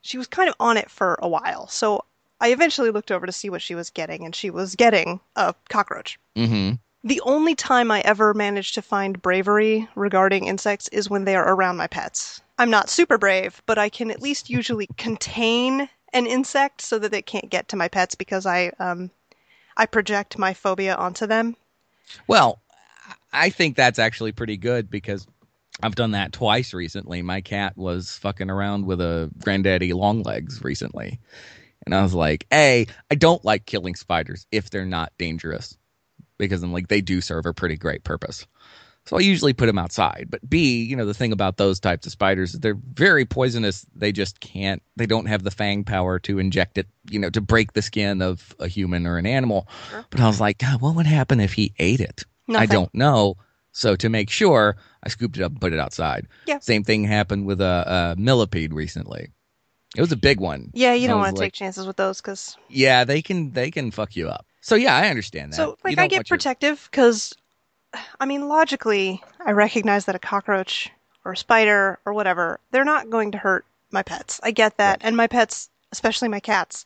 [0.02, 1.66] she was kind of on it for a while.
[1.66, 2.04] So
[2.40, 5.54] I eventually looked over to see what she was getting, and she was getting a
[5.68, 6.18] cockroach.
[6.36, 6.72] hmm
[7.02, 11.54] The only time I ever manage to find bravery regarding insects is when they are
[11.54, 12.42] around my pets.
[12.58, 17.12] I'm not super brave, but I can at least usually contain an insect so that
[17.12, 19.10] it can't get to my pets because I um
[19.76, 21.56] I project my phobia onto them.
[22.26, 22.62] Well,
[23.32, 25.26] I think that's actually pretty good because
[25.82, 27.22] I've done that twice recently.
[27.22, 31.20] My cat was fucking around with a granddaddy long legs recently.
[31.84, 35.76] And I was like, A, I don't like killing spiders if they're not dangerous.
[36.38, 38.46] Because I'm like, they do serve a pretty great purpose.
[39.06, 40.26] So I usually put them outside.
[40.28, 43.86] But B, you know, the thing about those types of spiders is they're very poisonous.
[43.94, 47.40] They just can't, they don't have the fang power to inject it, you know, to
[47.40, 49.68] break the skin of a human or an animal.
[49.90, 50.04] Sure.
[50.10, 52.24] But I was like, God, what would happen if he ate it?
[52.48, 53.36] I don't know.
[53.72, 56.26] So to make sure, I scooped it up and put it outside.
[56.46, 56.58] Yeah.
[56.58, 59.28] Same thing happened with a, a millipede recently.
[59.96, 60.70] It was a big one.
[60.74, 63.70] Yeah, you don't want to like- take chances with those because Yeah, they can they
[63.70, 64.46] can fuck you up.
[64.62, 65.56] So yeah, I understand that.
[65.56, 67.32] so like I get protective because
[68.20, 70.90] I mean logically I recognize that a cockroach
[71.24, 74.40] or a spider or whatever they're not going to hurt my pets.
[74.42, 76.84] I get that, and my pets, especially my cats,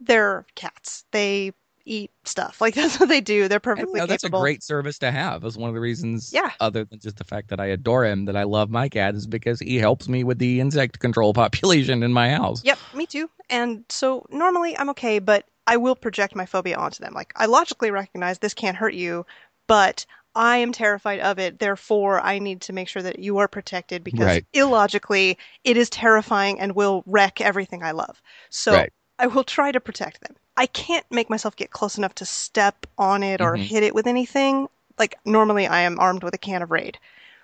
[0.00, 1.04] they're cats.
[1.10, 1.52] They
[1.84, 3.48] eat stuff like that's what they do.
[3.48, 5.42] They're perfectly know, that's a great service to have.
[5.42, 6.32] That's one of the reasons.
[6.32, 6.50] Yeah.
[6.60, 9.26] Other than just the fact that I adore him, that I love my cat is
[9.26, 12.62] because he helps me with the insect control population in my house.
[12.64, 13.28] Yep, me too.
[13.50, 17.14] And so normally I'm okay, but I will project my phobia onto them.
[17.14, 19.26] Like I logically recognize this can't hurt you,
[19.66, 21.58] but I am terrified of it.
[21.58, 24.46] Therefore, I need to make sure that you are protected because Right.
[24.52, 28.22] illogically it is terrifying and will wreck everything I love.
[28.50, 28.92] So Right.
[29.18, 30.36] I will try to protect them.
[30.56, 33.58] I can't make myself get close enough to step on it or Mhm.
[33.58, 34.68] hit it with anything.
[34.98, 36.98] Like normally I am armed with a can of Raid.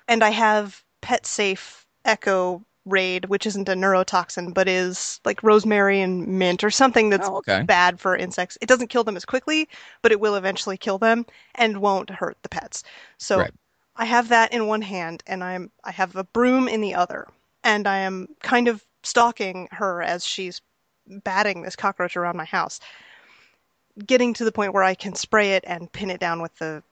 [0.08, 6.00] And I have pet safe Echo Raid, which isn't a neurotoxin, but is like rosemary
[6.00, 7.62] and mint or something that's Oh, okay.
[7.64, 8.58] bad for insects.
[8.60, 9.68] It doesn't kill them as quickly,
[10.02, 12.84] but it will eventually kill them and won't hurt the pets.
[13.18, 13.52] So Right.
[13.96, 17.28] I have that in one hand and I'm I have a broom in the other.
[17.64, 20.60] And I am kind of stalking her as she's
[21.06, 22.80] batting this cockroach around my house.
[24.06, 26.82] Getting to the point where I can spray it and pin it down with the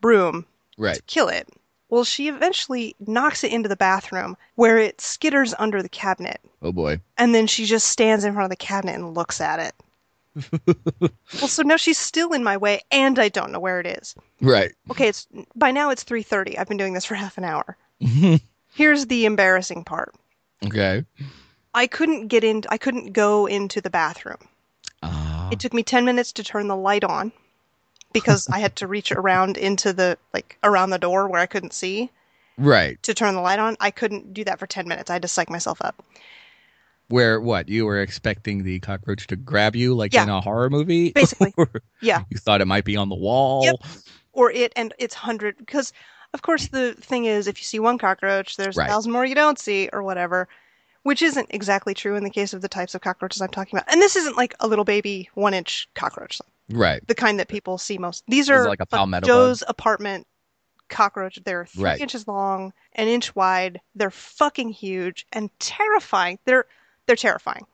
[0.00, 0.46] broom
[0.78, 0.94] Right.
[0.96, 1.48] to kill it.
[1.92, 6.40] Well, she eventually knocks it into the bathroom where it skitters under the cabinet.
[6.62, 7.02] Oh boy.
[7.18, 9.74] And then she just stands in front of the cabinet and looks at it.
[11.38, 14.14] well, so now she's still in my way and I don't know where it is.
[14.40, 14.72] Right.
[14.90, 16.58] Okay, it's by now it's 3:30.
[16.58, 17.76] I've been doing this for half an hour.
[18.72, 20.14] Here's the embarrassing part.
[20.64, 21.04] okay.
[21.74, 24.48] I couldn't get in I couldn't go into the bathroom.
[25.02, 25.50] Ah.
[25.52, 27.32] It took me 10 minutes to turn the light on
[28.12, 31.72] because I had to reach around into the like around the door where I couldn't
[31.72, 32.10] see.
[32.58, 33.02] right.
[33.02, 33.76] to turn the light on.
[33.80, 35.10] I couldn't do that for 10 minutes.
[35.10, 36.02] I had to psych myself up.
[37.08, 37.68] Where what?
[37.68, 40.22] You were expecting the cockroach to grab you like Yeah.
[40.24, 41.12] in a horror movie?
[41.14, 41.52] Basically.
[42.00, 42.22] Yeah.
[42.30, 43.64] you thought it might be on the wall?
[43.64, 43.76] Yep.
[44.32, 45.92] Or it and it's 100 because
[46.32, 48.88] of course the thing is if you see one cockroach, there's Right.
[48.88, 50.48] a thousand more you don't see or whatever,
[51.02, 53.92] which isn't exactly true in the case of the types of cockroaches I'm talking about.
[53.92, 56.40] And this isn't like a little baby 1-inch cockroach,
[56.72, 57.06] Right.
[57.06, 58.24] the kind that people see most.
[58.28, 60.26] These are like a palmetto Joe's apartment
[60.88, 61.38] cockroach.
[61.44, 62.00] They're 3 Right.
[62.00, 63.80] inches long, an inch wide.
[63.94, 66.38] They're fucking huge and terrifying.
[66.44, 66.66] They're
[67.06, 67.66] they're terrifying.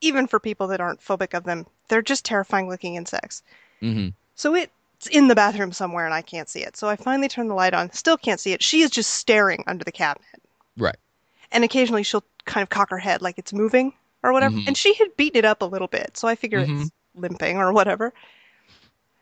[0.00, 3.42] Even for people that aren't phobic of them, they're just terrifying looking insects.
[3.80, 6.76] hmm So it's in the bathroom somewhere and I can't see it.
[6.76, 8.62] So I finally turn the light on, still can't see it.
[8.62, 10.42] She is just staring under the cabinet.
[10.76, 10.96] Right.
[11.50, 14.56] And occasionally she'll kind of cock her head like it's moving or whatever.
[14.56, 14.68] Mhm.
[14.68, 16.16] And she had beaten it up a little bit.
[16.16, 16.80] So I figure Mhm.
[16.82, 18.12] it's limping or whatever.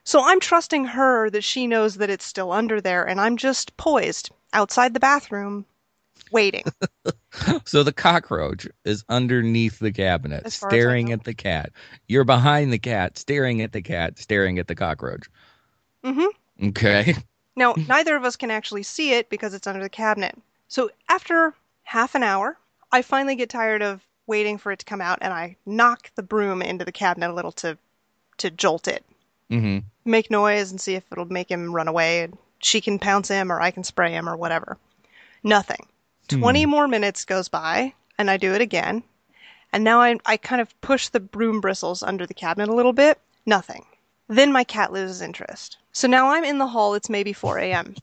[0.05, 3.77] So I'm trusting her that she knows that it's still under there and I'm just
[3.77, 5.65] poised outside the bathroom
[6.33, 6.65] waiting.
[7.65, 11.71] So the cockroach is underneath the cabinet, As far as I staring at the cat.
[12.09, 15.29] You're behind the cat, staring at the cat, staring at the cockroach.
[16.05, 16.69] Mm-hmm.
[16.69, 17.15] Okay.
[17.57, 20.37] Now, neither of us can actually see it because it's under the cabinet.
[20.69, 22.57] So after half an hour,
[22.91, 26.23] I finally get tired of waiting for it to come out and I knock the
[26.23, 27.77] broom into the cabinet a little to
[28.39, 29.05] to jolt it.
[29.51, 29.81] mm-hmm.
[30.07, 33.53] Make noise and see if it'll make him run away and she can pounce him
[33.53, 34.79] or I can spray him or whatever.
[35.43, 35.87] Nothing.
[36.29, 39.03] 20 more minutes goes by and I do it again.
[39.73, 42.93] And now I I kind of push the broom bristles under the cabinet a little
[42.93, 43.21] bit.
[43.45, 43.85] Nothing.
[44.29, 45.77] Then my cat loses interest.
[45.93, 46.95] So now I'm in the hall.
[46.95, 47.97] It's maybe 4 a.m.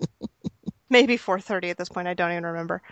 [0.90, 2.08] maybe 4:30 at this point.
[2.08, 2.82] I don't even remember.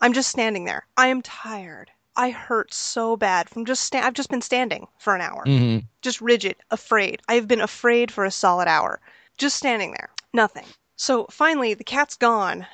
[0.00, 0.84] I'm just standing there.
[0.96, 1.90] I am tired.
[2.16, 5.42] I hurt so bad from just sta- I've just been standing for an hour.
[5.44, 7.22] hmm Just rigid, afraid.
[7.28, 9.00] I have been afraid for a solid hour.
[9.38, 10.10] Just standing there.
[10.32, 10.66] Nothing.
[10.96, 12.66] So finally the cat's gone.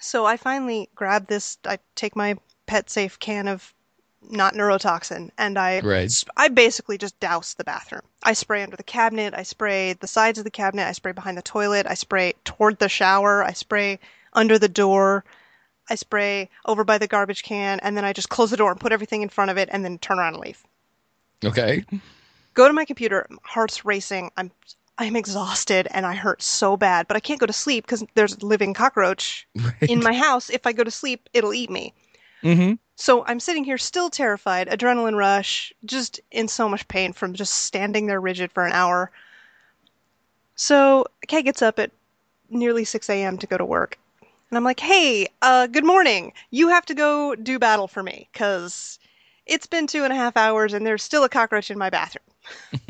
[0.00, 3.72] So I finally grab this I take my pet safe can of
[4.30, 6.12] not neurotoxin and I Right.
[6.36, 8.02] I basically just douse the bathroom.
[8.22, 11.36] I spray under the cabinet, I spray the sides of the cabinet, I spray behind
[11.36, 13.98] the toilet, I spray toward the shower, I spray
[14.32, 15.24] under the door,
[15.90, 18.80] I spray over by the garbage can, and then I just close the door and
[18.80, 20.62] put everything in front of it and then turn around and leave.
[21.44, 21.84] Okay.
[22.54, 24.30] Go to my computer, heart's racing.
[24.36, 24.50] I'm
[24.98, 28.36] I'm exhausted and I hurt so bad, but I can't go to sleep because there's
[28.36, 29.48] a living cockroach
[29.80, 30.50] in my house.
[30.50, 31.94] If I go to sleep, it'll eat me.
[32.42, 37.32] hmm So I'm sitting here still terrified, adrenaline rush, just in so much pain from
[37.32, 39.10] just standing there rigid for an hour.
[40.54, 41.90] So Kay gets up at
[42.50, 43.38] nearly 6 a.m.
[43.38, 43.98] to go to work.
[44.52, 46.34] And I'm like, hey, uh, good morning.
[46.50, 48.98] You have to go do battle for me because
[49.46, 52.26] it's been two and a half hours and there's still a cockroach in my bathroom.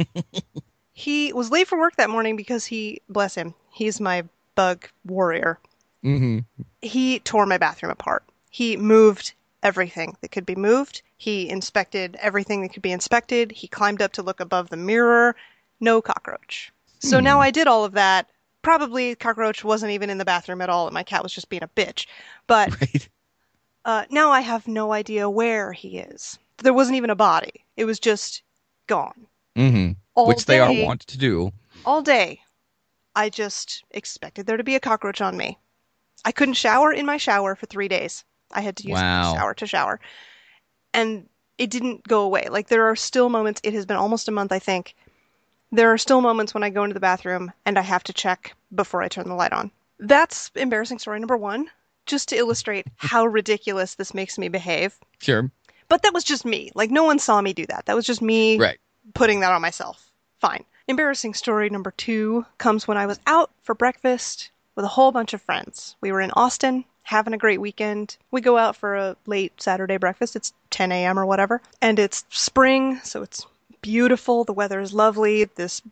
[0.92, 4.24] he was late for work that morning because he, bless him, he's my
[4.56, 5.60] bug warrior
[6.02, 6.40] hmm
[6.80, 8.24] he tore my bathroom apart.
[8.50, 11.02] He moved everything that could be moved.
[11.16, 13.52] He inspected everything that could be inspected.
[13.52, 15.36] He climbed up to look above the mirror.
[15.78, 16.72] No cockroach.
[16.98, 18.28] So now I did all of that.
[18.62, 21.62] Probably cockroach wasn't even in the bathroom at all, and my cat was just being
[21.62, 22.06] a bitch.
[22.46, 23.08] But Right.
[23.84, 26.38] uh, now I have no idea where he is.
[26.58, 27.64] There wasn't even a body.
[27.76, 28.42] It was just
[28.86, 29.26] gone.
[29.56, 29.92] Mm-hmm.
[30.14, 31.52] All Which they are wont to do.
[31.84, 32.40] all day,
[33.16, 35.58] I just expected there to be a cockroach on me.
[36.24, 38.24] I couldn't shower in my shower for three days.
[38.52, 39.34] I had to use Wow.
[39.34, 39.98] shower to shower.
[40.94, 42.46] And it didn't go away.
[42.50, 44.94] Like, there are still moments, it has been almost a month, I think.
[45.72, 48.54] There are still moments when I go into the bathroom and I have to check
[48.74, 49.70] before I turn the light on.
[49.98, 51.70] That's embarrassing story number one,
[52.06, 54.98] just to illustrate how ridiculous this makes me behave.
[55.18, 55.50] Sure.
[55.88, 56.70] But that was just me.
[56.74, 57.86] Like, no one saw me do that.
[57.86, 58.78] That was just me Right.
[59.14, 60.10] putting that on myself.
[60.40, 60.64] Fine.
[60.88, 65.32] Embarrassing story number two comes when I was out for breakfast with a whole bunch
[65.32, 65.96] of friends.
[66.00, 66.84] We were in Austin.
[67.04, 68.16] having a great weekend.
[68.30, 70.36] We go out for a late Saturday breakfast.
[70.36, 71.18] It's 10 a.m.
[71.18, 71.60] or whatever.
[71.80, 73.44] And it's spring, so it's
[73.82, 74.44] beautiful.
[74.44, 75.44] The weather is lovely.
[75.44, 75.82] This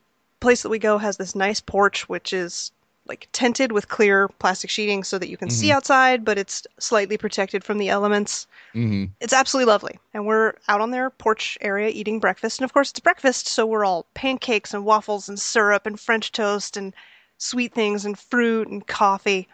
[0.41, 2.73] place that we go has this nice porch, which is
[3.07, 7.19] like tinted with clear plastic sheeting so that you can see outside, but it's slightly
[7.19, 8.47] protected from the elements.
[8.73, 9.99] hmm It's absolutely lovely.
[10.15, 12.61] And we're out on their porch area eating breakfast.
[12.61, 16.31] And of course, it's breakfast, so we're all pancakes and waffles and syrup and French
[16.31, 16.95] toast and
[17.39, 19.49] sweet things and fruit and coffee.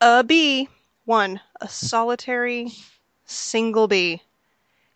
[0.00, 0.68] A bee,
[1.04, 2.72] one, a solitary
[3.26, 4.22] single bee,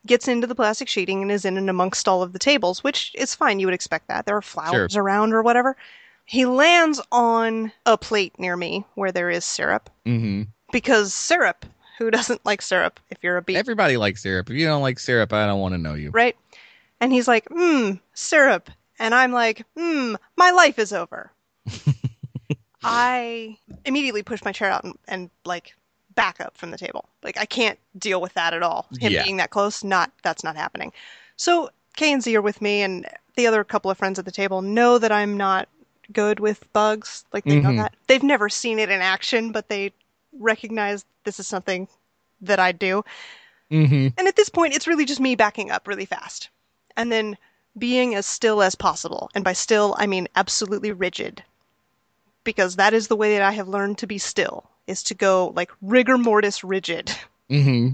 [0.07, 3.12] gets into the plastic sheeting and is in and amongst all of the tables, which
[3.14, 3.61] is fine.
[3.61, 4.27] You would expect that.
[4.27, 5.77] There are flowers around or whatever.
[6.27, 11.67] He lands on a plate near me where there is syrup hmm because syrup.
[11.99, 13.55] Who doesn't like syrup if you're a bee?
[13.57, 14.51] Everybody likes syrup.
[14.51, 16.11] If you don't like syrup, I don't want to know you.
[16.11, 16.37] right?
[17.01, 18.71] And he's like, mmm, syrup.
[18.99, 21.31] And I'm like, mmm, my life is over.
[22.83, 25.75] I immediately push my chair out and, and like
[26.14, 27.07] back up from the table.
[27.22, 28.87] Like I can't deal with that at all.
[29.00, 29.24] Him Yeah.
[29.24, 30.92] being that close, not that's not happening.
[31.37, 34.33] So Kay and Z are with me, and the other couple of friends at the
[34.33, 35.68] table know that I'm not
[36.12, 37.24] good with bugs.
[37.33, 37.62] Like they Mhm.
[37.62, 37.94] know that.
[38.07, 39.92] They've never seen it in action, but they
[40.38, 41.88] recognize this is something
[42.40, 43.05] that I do.
[43.70, 46.50] hmm And at this point, it's really just me backing up really fast.
[46.96, 47.37] And then
[47.77, 49.31] being as still as possible.
[49.35, 51.42] And by still, I mean absolutely rigid.
[52.44, 55.53] Because that is the way that I have learned to be still, is to go
[55.57, 57.11] like rigor mortis rigid.
[57.49, 57.90] hmm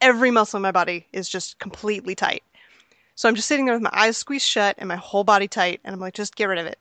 [0.00, 2.44] Every muscle in my body is just completely tight.
[3.16, 5.80] So I'm just sitting there with my eyes squeezed shut and my whole body tight.
[5.84, 6.78] And I'm like, just get rid of it.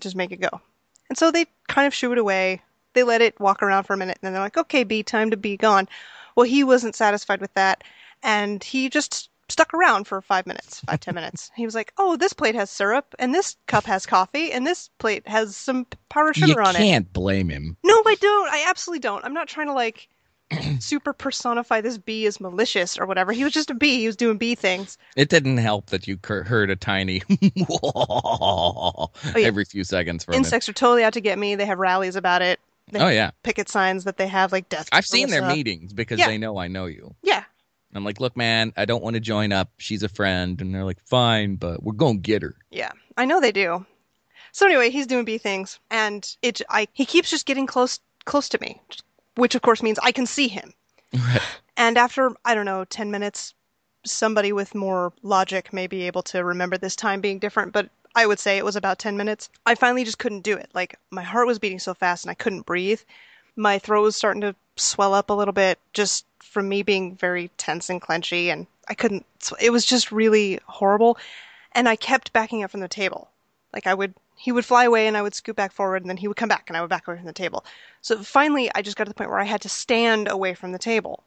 [0.00, 0.60] Just make it go.
[1.08, 2.62] And so they kind of shoo it away.
[2.92, 4.18] They let it walk around for a minute.
[4.22, 5.88] And then they're like, okay, B, time to be gone.
[6.36, 7.82] Well, he wasn't satisfied with that,
[8.22, 11.50] and he just stuck around for five minutes, five ten minutes.
[11.56, 14.88] He was like, "Oh, this plate has syrup, and this cup has coffee, and this
[14.98, 17.76] plate has some powdered You sugar on it." You can't blame him.
[17.84, 18.48] No, I don't.
[18.52, 19.24] I absolutely don't.
[19.24, 20.08] I'm not trying to like
[20.80, 23.32] super personify this bee as malicious or whatever.
[23.32, 24.00] He was just a bee.
[24.00, 24.98] He was doing bee things.
[25.16, 27.22] It didn't help that you cur- heard a tiny
[27.82, 29.46] Oh, yeah.
[29.46, 31.54] every few seconds from Insects are totally out to get me.
[31.54, 32.60] They have rallies about it.
[32.92, 34.88] They Oh yeah, picket signs that they have like death.
[34.90, 36.26] I've seen their meetings because Yeah.
[36.26, 37.14] they know I know you.
[37.22, 37.44] Yeah,
[37.96, 39.70] I'm like, look, man, I don't want to join up.
[39.78, 42.54] She's a friend, and they're like, fine, but we're gonna get her.
[42.70, 43.84] Yeah, I know they do.
[44.52, 48.48] So anyway, he's doing bee things, and it I he keeps just getting close close
[48.50, 48.80] to me,
[49.36, 50.72] which of course means I can see him.
[51.12, 51.42] Right.
[51.76, 53.54] And after I don't know ten minutes,
[54.04, 58.26] somebody with more logic may be able to remember this time being different, but I
[58.26, 59.48] would say it was about ten minutes.
[59.66, 60.70] I finally just couldn't do it.
[60.74, 63.00] Like my heart was beating so fast and I couldn't breathe.
[63.56, 67.50] My throat was starting to swell up a little bit just from me being very
[67.56, 69.26] tense and clenchy, and I couldn't.
[69.60, 71.18] It was just really horrible,
[71.72, 73.30] and I kept backing up from the table.
[73.72, 76.16] Like I would, he would fly away and I would scoot back forward and then
[76.16, 77.64] he would come back and I would back away from the table.
[78.00, 80.72] So finally, I just got to the point where I had to stand away from
[80.72, 81.22] the table.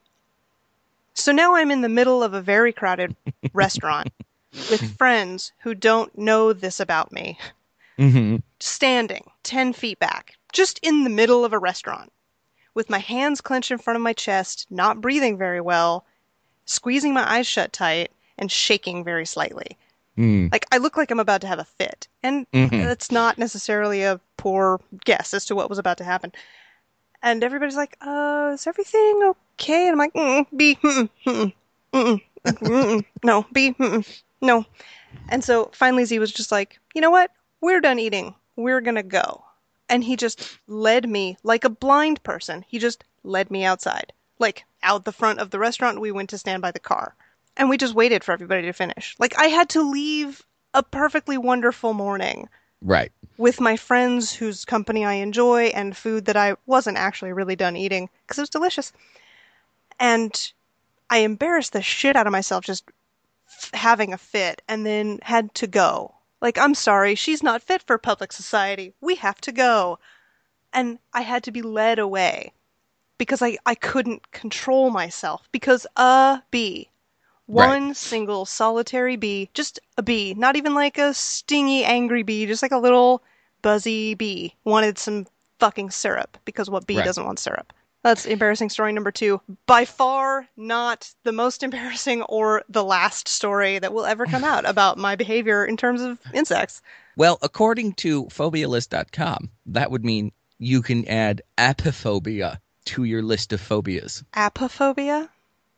[1.14, 3.16] So now I'm in the middle of a very crowded
[3.54, 4.12] restaurant
[4.52, 7.38] with friends who don't know this about me,
[7.98, 8.38] Mm-hmm.
[8.60, 12.12] standing 10 feet back, just in the middle of a restaurant,
[12.74, 16.06] with my hands clenched in front of my chest, not breathing very well,
[16.66, 19.78] squeezing my eyes shut tight, and shaking very slightly.
[20.18, 20.52] Mm.
[20.52, 22.70] Like I look like I'm about to have a fit, and Mhm.
[22.84, 26.32] that's not necessarily a poor guess as to what was about to happen.
[27.22, 31.54] And everybody's like, "Uh, is everything okay?" And I'm like, mm, "B, mm, mm,
[31.94, 34.66] mm, mm, mm, no, B, mm, no."
[35.30, 37.32] And so finally, Z was just like, "You know what?
[37.62, 38.36] We're done eating.
[38.56, 39.43] We're gonna go."
[39.94, 42.66] And he just led me like a blind person.
[42.68, 46.02] He just led me outside, like out the front of the restaurant.
[46.02, 47.16] We went to stand by the car
[47.56, 49.16] and we just waited for everybody to finish.
[49.20, 52.50] Like I had to leave a perfectly wonderful morning
[52.82, 53.12] Right.
[53.38, 57.78] with my friends whose company I enjoy and food that I wasn't actually really done
[57.78, 58.94] eating because it was delicious.
[60.00, 60.52] And
[61.08, 62.90] I embarrassed the shit out of myself just
[63.48, 66.16] f- having a fit and then had to go.
[66.44, 68.94] Like, I'm sorry, she's not fit for public society.
[69.02, 69.98] We have to go.
[70.74, 72.54] And I had to be led away
[73.18, 76.90] because I, I couldn't control myself because a bee
[77.52, 77.80] Right.
[77.80, 82.62] one single solitary bee, just a bee, not even like a stingy, angry bee, just
[82.64, 83.24] like a little
[83.62, 85.28] buzzy bee, wanted some
[85.60, 87.06] fucking syrup because what bee Right.
[87.06, 87.74] doesn't want syrup?
[88.04, 89.42] That's embarrassing story number two.
[89.66, 94.66] By far not the most embarrassing or the last story that will ever come out
[94.70, 96.82] about my behavior in terms of insects.
[97.16, 103.62] Well, according to phobialist.com, that would mean you can add apiphobia to your list of
[103.62, 104.24] phobias.
[104.34, 105.30] Apiphobia?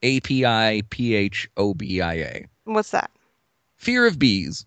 [0.01, 2.45] A P I P H O B I A.
[2.63, 3.11] What's that?
[3.77, 4.65] Fear of bees.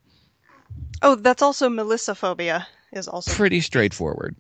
[1.03, 4.37] Oh, that's also melissophobia is also Pretty straightforward.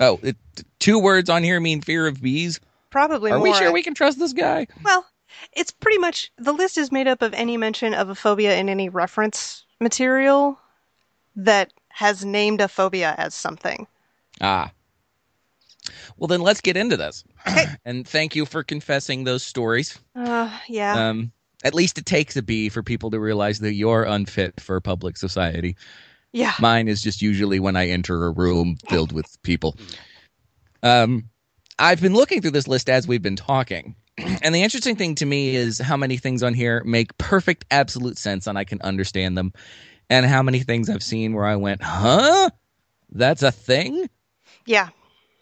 [0.00, 0.36] Oh, it,
[0.78, 2.58] two words on here mean fear of bees
[2.90, 3.48] Probably Are more.
[3.48, 4.66] we sure we can trust this guy?
[4.82, 5.06] Well,
[5.52, 8.68] it's pretty much the list is made up of any mention of a phobia in
[8.68, 10.58] any reference material
[11.36, 13.86] that has named a phobia as something.
[14.40, 14.72] Ah.
[16.18, 17.24] Well, then let's get into this.
[17.84, 19.98] and thank you for confessing those stories.
[20.16, 21.08] Uh, yeah.
[21.08, 21.32] Um,
[21.62, 25.16] at least it takes a bee for people to realize that you're unfit for public
[25.16, 25.76] society.
[26.32, 26.54] Yeah.
[26.60, 29.76] Mine is just usually when I enter a room filled with people.
[30.82, 31.28] Um,
[31.78, 33.96] I've been looking through this list as we've been talking.
[34.42, 38.18] And the interesting thing to me is how many things on here make perfect, absolute
[38.18, 39.52] sense and I can understand them.
[40.10, 42.50] And how many things I've seen where I went, huh?
[43.10, 44.08] That's a thing?
[44.66, 44.88] Yeah.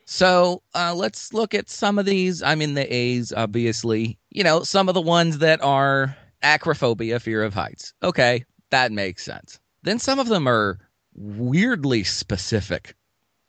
[0.04, 2.42] So uh, let's look at some of these.
[2.42, 4.18] I'm in the A's, obviously.
[4.30, 7.92] You know, some of the ones that are acrophobia, fear of heights.
[8.02, 9.58] Okay, that makes sense.
[9.82, 10.78] Then some of them are
[11.14, 12.94] weirdly specific.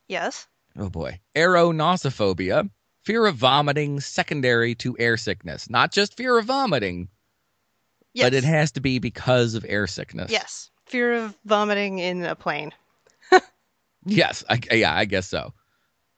[0.08, 0.48] Yes.
[0.78, 1.20] Oh boy.
[1.36, 2.70] Aeronausiphobia,
[3.04, 5.70] fear of vomiting secondary to air sickness.
[5.70, 7.10] Not just fear of vomiting,
[8.14, 8.26] Yes.
[8.26, 10.32] but it has to be because of air sickness.
[10.32, 10.72] Yes.
[10.86, 12.72] Fear of vomiting in a plane.
[14.06, 15.54] Yes, I, yeah, I guess so.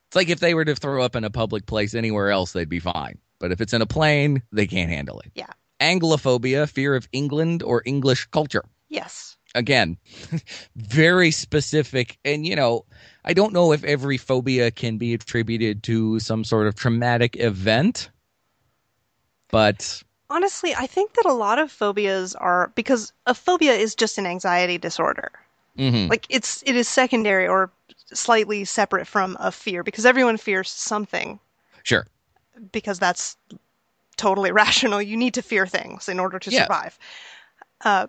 [0.08, 2.70] It's like if they were to throw up in a public place anywhere else, they'd
[2.70, 3.18] be fine.
[3.40, 5.32] But if it's in a plane, they can't handle it.
[5.34, 5.48] Yeah.
[5.80, 8.64] Anglophobia, fear of England or English culture.
[8.88, 9.31] Yes.
[9.54, 9.98] Again,
[10.76, 12.18] very specific.
[12.24, 12.86] And, you know,
[13.26, 18.10] I don't know if every phobia can be attributed to some sort of traumatic event,
[19.52, 24.18] but Honestly, I think that a lot of phobias are because a phobia is just
[24.18, 25.32] an anxiety disorder.
[25.76, 27.72] mhm, Like it's it is secondary or
[28.14, 31.40] slightly separate from a fear because everyone fears something
[31.84, 32.06] sure.
[32.72, 33.38] because that's
[34.18, 35.02] totally rational.
[35.02, 36.64] You need to fear things in order to Yeah.
[36.64, 36.98] survive.
[37.84, 38.08] Uh,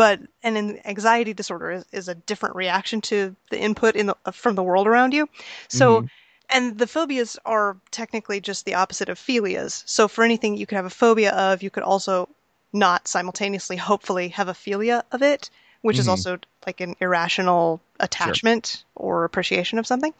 [0.00, 4.16] but and an anxiety disorder is, is a different reaction to the input in the,
[4.32, 5.28] from the world around you.
[5.68, 6.06] So,
[6.48, 9.82] and the phobias are technically just the opposite of philias.
[9.84, 12.30] So, for anything you could have a phobia of, you could also
[12.72, 15.50] not simultaneously, hopefully, have a philia of it,
[15.82, 16.10] which is Mhm.
[16.10, 20.14] also like an irrational attachment or appreciation of something.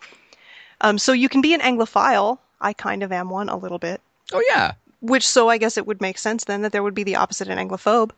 [0.82, 2.38] Um, so you can be an Anglophile.
[2.60, 4.02] I kind of am one a little bit.
[4.34, 4.72] Oh, yeah.
[5.00, 7.48] Which, so I guess it would make sense then that there would be the opposite
[7.48, 8.10] an Anglophobe.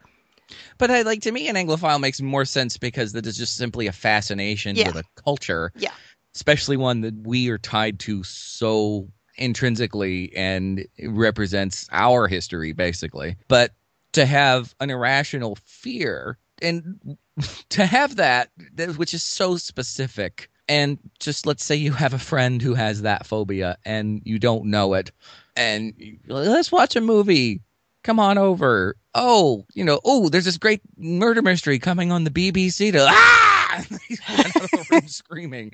[0.78, 3.86] But I like to me, an Anglophile makes more sense because that is just simply
[3.86, 4.88] a fascination Yeah.
[4.88, 5.72] with a culture.
[5.76, 5.92] Yeah.
[6.34, 13.36] Especially one that we are tied to so intrinsically and represents our history, basically.
[13.48, 13.72] But
[14.12, 17.16] to have an irrational fear and
[17.70, 22.18] to have that, that- which is so specific, and just let's say you have a
[22.18, 25.10] friend who has that phobia and you don't know it,
[25.56, 25.92] and
[26.28, 27.60] let's watch a movie
[28.02, 28.96] come on over.
[29.14, 33.84] Oh, you know, oh, there's this great murder mystery coming on the BBC to ah!
[34.08, 35.72] He ran out of the room screaming.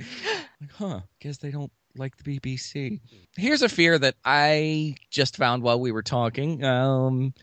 [0.60, 1.00] Like, huh?
[1.20, 3.00] Guess they don't like the BBC.
[3.36, 6.64] Here's a fear that I just found while we were talking.
[6.64, 7.34] Um,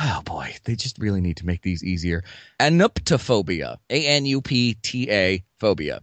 [0.00, 2.24] oh boy, they just really need to make these easier.
[2.58, 6.00] Anuptaphobia, A N U P T A phobia.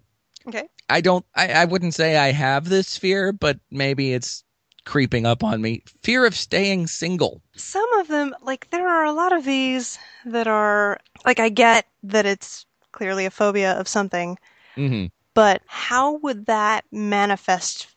[0.48, 0.70] Okay.
[0.90, 1.26] I don't.
[1.36, 4.44] I, I wouldn't say I have this fear, but maybe it's
[4.86, 5.84] creeping up on me.
[6.04, 7.42] Fear of staying single.
[7.56, 11.86] Some of them, like, there are a lot of these that are, like, I get
[12.04, 14.38] that it's clearly a phobia of something,
[14.76, 15.06] hmm
[15.36, 17.88] but how would that manifest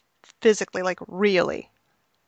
[0.42, 1.68] physically, like, really?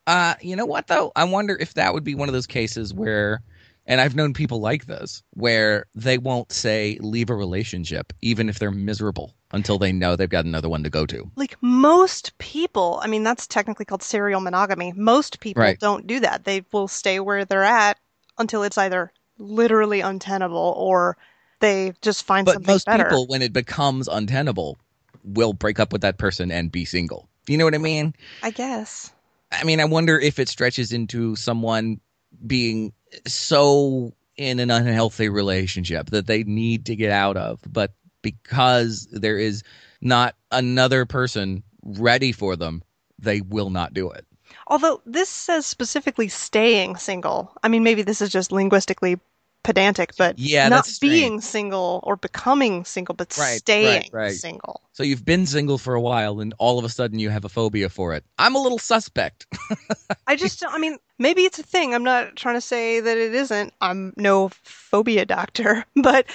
[0.07, 1.13] Uh, you know what though?
[1.15, 3.43] I wonder if that would be one of those cases where,
[3.87, 8.59] and I've known people like this, where they won't say leave a relationship even if
[8.59, 11.31] they're miserable until they know they've got another one to go to.
[11.37, 14.93] Like, most people, I mean, that's technically called serial monogamy.
[14.97, 15.79] Most people Right.
[15.79, 16.45] don't do that.
[16.45, 17.99] They will stay where they're at
[18.39, 21.17] until it's either literally untenable or
[21.61, 22.55] they just find something else.
[22.55, 23.05] But something most better.
[23.05, 24.79] people, when it becomes untenable,
[25.23, 27.29] will break up with that person and be single.
[27.47, 28.15] You know what I mean?
[28.43, 29.13] I guess.
[29.53, 32.01] I mean, I wonder if it stretches into someone
[32.47, 32.93] being
[33.27, 39.39] so in an unhealthy relationship that they need to get out of, but because there
[39.39, 39.63] is
[40.01, 42.83] not another person ready for them,
[43.19, 44.27] they will not do it.
[44.67, 47.53] Although this says specifically staying single.
[47.63, 49.19] I mean, maybe this is just linguistically
[49.65, 54.33] pedantic, but Yeah, not being single or becoming single, but Right, right, staying right.
[54.33, 54.83] single.
[54.93, 57.49] So you've been single for a while and all of a sudden you have a
[57.49, 58.25] phobia for it.
[58.39, 59.47] I'm a little suspect.
[60.27, 61.95] I just, I mean, maybe it's a thing.
[61.95, 63.75] I'm not trying to say that it isn't.
[63.81, 66.27] I'm no phobia doctor, but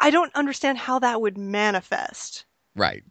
[0.00, 2.44] I don't understand how that would manifest.
[2.74, 3.04] right.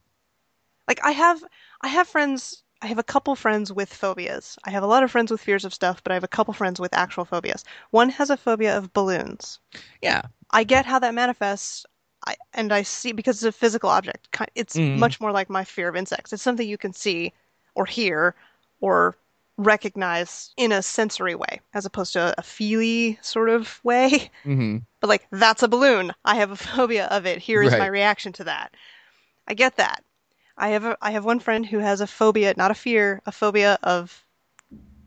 [0.88, 1.43] Like I have,
[1.81, 2.63] I have friends.
[2.82, 4.57] I have a couple friends with phobias.
[4.63, 6.53] I have a lot of friends with fears of stuff, but I have a couple
[6.53, 7.63] friends with actual phobias.
[7.91, 9.59] One has a phobia of balloons.
[10.01, 10.21] Yeah.
[10.51, 11.86] I get how that manifests,
[12.25, 14.30] I, and I see because it's a physical object.
[14.55, 14.99] It's Mhm.
[14.99, 16.34] much more like my fear of insects.
[16.34, 17.34] It's something you can see
[17.75, 18.36] or hear
[18.80, 19.17] or
[19.57, 24.32] recognize in a sensory way as opposed to a feely sort of way.
[24.45, 26.13] hmm But like, that's a balloon.
[26.25, 27.39] I have a phobia of it.
[27.39, 28.75] Here is my reaction to that.
[29.47, 30.03] I get that.
[30.58, 33.32] I have a I have one friend who has a phobia, not a fear, a
[33.32, 34.26] phobia of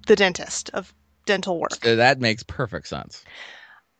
[0.06, 0.94] the dentist, of
[1.26, 1.80] dental work.
[1.80, 3.24] That makes perfect sense.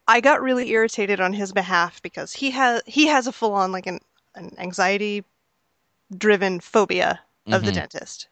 [0.07, 3.73] I got really irritated on his behalf because he has he has a full on
[3.73, 4.01] like an,
[4.35, 5.25] an anxiety
[6.17, 7.75] driven phobia of the Mhm.
[7.75, 8.29] dentist.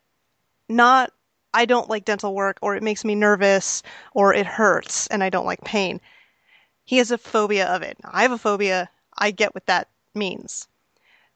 [0.68, 1.12] Not
[1.52, 5.30] I don't like dental work or it makes me nervous or it hurts and I
[5.30, 6.00] don't like pain.
[6.84, 7.98] He has a phobia of it.
[8.04, 8.90] I have a phobia.
[9.16, 10.67] I get what that means.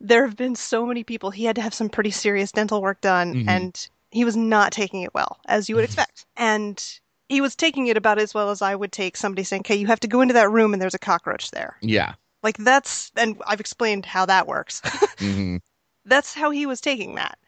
[0.05, 3.01] There have been so many people he had to have some pretty serious dental work
[3.01, 3.49] done Mhm.
[3.49, 6.27] and he was not taking it well as you would expect.
[6.37, 6.83] And
[7.29, 9.87] he was taking it about as well as I would take somebody saying, "Okay, you
[9.87, 12.15] have to go into that room and there's a cockroach there." Yeah.
[12.43, 14.83] Like that's and I've explained how that works.
[15.19, 15.59] hmm
[16.05, 17.39] that's how he was taking that.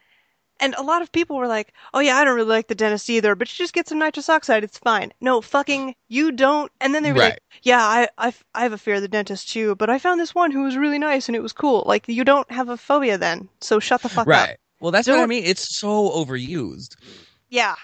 [0.59, 3.09] And a lot of people were like, "Oh yeah, I don't really like the dentist
[3.09, 6.71] either, but you just get some nitrous oxide, it's fine." No, fucking you don't.
[6.79, 7.31] And then they were Right.
[7.31, 10.19] like, "Yeah, I, I I have a fear of the dentist too, but I found
[10.19, 12.77] this one who was really nice and it was cool." Like you don't have a
[12.77, 14.27] phobia then, so shut the fuck up.
[14.27, 14.57] Right.
[14.79, 15.43] Well, that's what I mean.
[15.45, 16.95] It's so overused.
[17.49, 17.75] Yeah,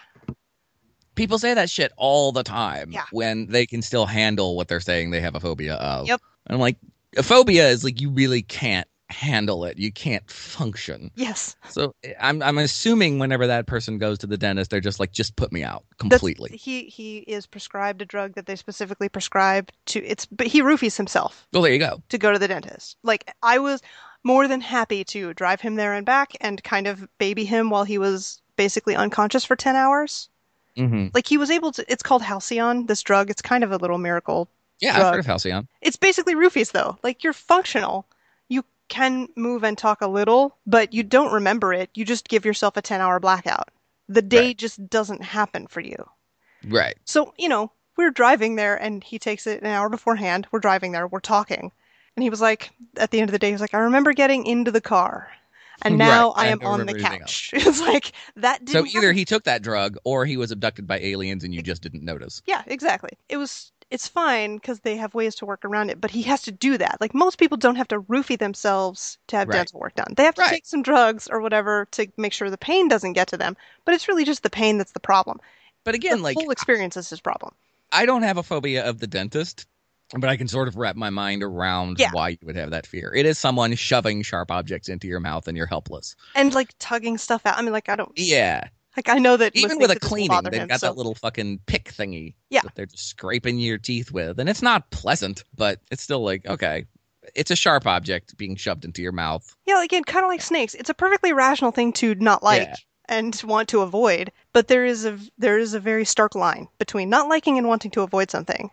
[1.16, 3.04] People say that shit all the time Yeah.
[3.12, 6.08] when they can still handle what they're saying they have a phobia of.
[6.08, 6.22] Yep.
[6.48, 6.78] And I'm like,
[7.18, 9.78] a phobia is like you really can't handle it.
[9.78, 11.12] You can't function.
[11.16, 11.56] yes.
[11.70, 15.36] So I'm I'm assuming whenever that person goes to the dentist, they're just like, just
[15.36, 16.58] put me out That's- completely.
[16.58, 20.04] he he is prescribed a drug that they specifically prescribe to.
[20.04, 21.48] It's but he roofies himself.
[21.54, 22.02] well, there you go.
[22.10, 22.98] to go to the dentist.
[23.04, 23.82] Like I was
[24.24, 27.84] more than happy to drive him there and back and kind of baby him while
[27.84, 30.30] he was basically unconscious for 10 hours.
[30.78, 33.30] hmm Like he was able to it's called Halcion, this drug.
[33.30, 34.48] It's kind of a little miracle.
[34.80, 35.06] Yeah, Drug.
[35.06, 35.68] I've heard of Halcion.
[35.82, 36.98] It's basically roofies though.
[37.04, 38.06] Like you're functional.
[38.92, 41.90] Can move and talk a little, but you don't remember it.
[41.96, 43.70] You just give yourself a 10-hour blackout.
[44.10, 44.58] The day Right.
[44.58, 45.96] just doesn't happen for you.
[46.68, 46.98] Right.
[47.06, 50.48] So, you know, we're driving there and he takes it an hour beforehand.
[50.52, 51.72] We're driving there, we're talking.
[52.16, 54.12] And he was like, at the end of the day, he was like, I remember
[54.14, 55.32] getting into the car
[55.82, 57.52] and now Right, I I am on the couch.
[57.54, 59.18] it's like, that So either happen.
[59.18, 62.42] he took that drug or he was abducted by aliens and you just didn't notice.
[62.46, 63.12] Yeah, exactly.
[63.30, 66.42] It was, it's fine because they have ways to work around it, but he has
[66.44, 66.98] to do that.
[67.02, 69.58] Like most people don't have to roofie themselves to have Right.
[69.58, 70.14] dental work done.
[70.16, 70.50] They have to Right.
[70.50, 73.94] take some drugs or whatever to make sure the pain doesn't get to them, but
[73.94, 75.40] it's really just the pain that's the problem.
[75.84, 77.54] But again, like the like whole experience is his problem.
[77.92, 79.66] I don't have a phobia of the dentist,
[80.14, 82.12] but I can sort of wrap my mind around Yeah.
[82.12, 83.14] why you would have that fear.
[83.14, 86.16] It is someone shoving sharp objects into your mouth and you're helpless.
[86.36, 87.58] And like tugging stuff out.
[87.58, 88.70] I mean, like, I don't, Yeah.
[88.98, 90.88] Like, I know that Even with a to this will cleaning, they've him, got so-
[90.88, 92.62] that little fucking pick thingy Yeah.
[92.64, 94.40] that they're just scraping your teeth with.
[94.40, 96.86] And it's not pleasant, but it's still like, okay,
[97.36, 99.56] it's a sharp object being shoved into your mouth.
[99.66, 100.74] Yeah, again, kind of like snakes.
[100.76, 102.76] It's a perfectly rational thing to not like Yeah.
[103.08, 107.10] and want to avoid, but there is a there is a very stark line between
[107.10, 108.72] not liking and wanting to avoid something,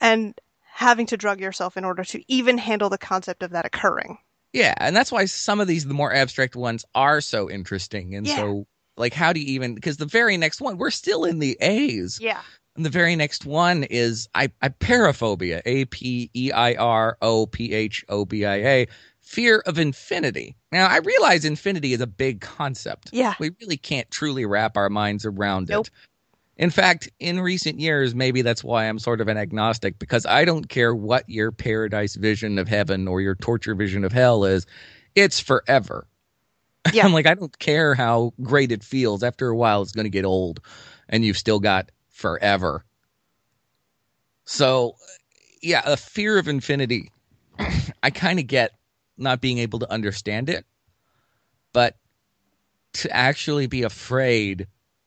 [0.00, 0.40] and
[0.72, 4.18] having to drug yourself in order to even handle the concept of that occurring.
[4.52, 8.14] Yeah, and that's why some of these, the more abstract ones, are so interesting.
[8.14, 8.36] And Yeah.
[8.36, 8.66] so,
[8.96, 9.74] like, how do you even?
[9.74, 12.18] Because the very next one, we're still in the A's.
[12.20, 12.40] Yeah,
[12.76, 17.72] And the very next one is I, apeirophobia, A P E I R O P
[17.72, 18.86] H O B I A,
[19.20, 20.54] fear of infinity.
[20.70, 23.10] Now I realize infinity is a big concept.
[23.12, 23.34] Yeah.
[23.40, 25.86] we really can't truly wrap our minds around Nope.
[25.86, 25.92] it.
[26.56, 30.44] In fact, in recent years, maybe that's why I'm sort of an agnostic because I
[30.44, 34.64] don't care what your paradise vision of heaven or your torture vision of hell is.
[35.16, 36.06] It's forever.
[36.92, 37.04] Yeah.
[37.04, 39.22] I'm like, I don't care how great it feels.
[39.22, 40.60] After a while, it's going to get old,
[41.08, 42.84] and you've still got forever.
[44.44, 44.96] So,
[45.62, 47.10] yeah, a fear of infinity.
[48.02, 48.72] I kind of get
[49.16, 50.66] not being able to understand it,
[51.72, 51.96] but
[52.94, 54.66] to actually be afraid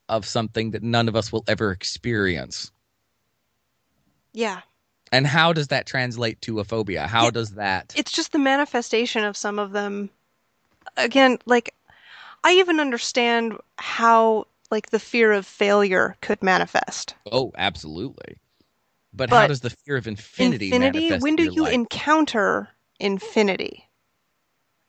[0.10, 2.72] of something that none of us will ever experience.
[4.34, 4.62] yeah.
[5.12, 7.08] And how does that translate to a phobia?
[7.08, 7.32] How Yeah.
[7.32, 7.94] does that?
[7.96, 10.10] It's just the manifestation of some of them.
[10.96, 11.74] Again, like
[12.44, 17.16] I even understand how like the fear of failure could manifest.
[17.32, 18.38] oh, absolutely.
[19.14, 20.80] But, how does the fear of infinity, infinity.
[20.80, 21.74] manifest When in do your you life?
[21.74, 22.70] encounter
[23.00, 23.90] infinity?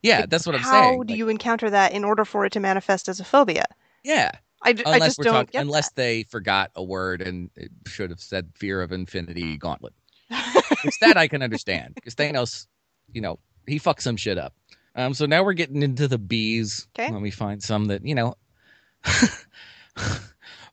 [0.02, 0.98] Yeah, Like, that's what I'm how saying.
[0.98, 3.64] How do Like, you encounter that in order for it to manifest as a phobia?
[4.04, 4.30] Yeah,
[4.62, 7.50] I, d- I unless just we're don't talking, get unless they forgot a word and
[7.56, 9.94] it should have said fear of infinity gauntlet.
[10.84, 12.66] it's that I can understand because Thanos,
[13.12, 14.54] you know, he fucked some shit up.
[14.98, 16.86] Um, so now we're getting into the bees.
[16.94, 17.10] 'Kay.
[17.10, 18.34] Let me find some that you know.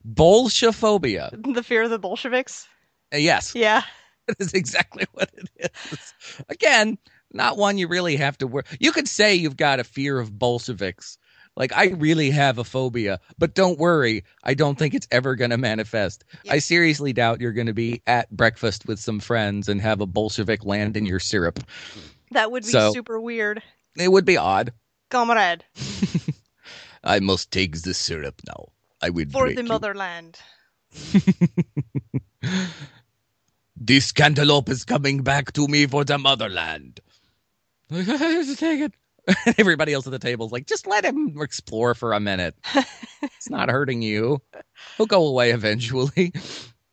[0.06, 1.54] Bolshephobia.
[1.54, 2.68] the fear of the Bolsheviks.
[3.12, 3.82] Uh, yes, Yeah,
[4.26, 6.14] that is exactly what it is.
[6.48, 6.98] Again,
[7.32, 8.64] not one you really have to worry.
[8.80, 11.18] You could say you've got a fear of Bolsheviks,
[11.56, 15.50] Like I really have a phobia, but don't worry, I don't think it's ever going
[15.50, 16.24] to manifest.
[16.44, 16.54] Yeah.
[16.54, 20.06] I seriously doubt you're going to be at breakfast with some friends and have a
[20.06, 21.60] Bolshevik land in your syrup.
[22.32, 23.62] That would be So- super weird.
[23.98, 24.72] It would be odd.
[25.10, 25.64] Comrade,
[27.04, 28.66] I must take the syrup now.
[29.00, 29.68] I will for the you.
[29.68, 30.38] motherland.
[33.78, 37.00] This cantaloupe is coming back to me for the motherland.
[37.92, 38.94] just take it.
[39.58, 42.54] Everybody else at the table is like, just let him explore for a minute.
[43.22, 44.40] it's not hurting you.
[44.96, 46.32] He'll go away eventually.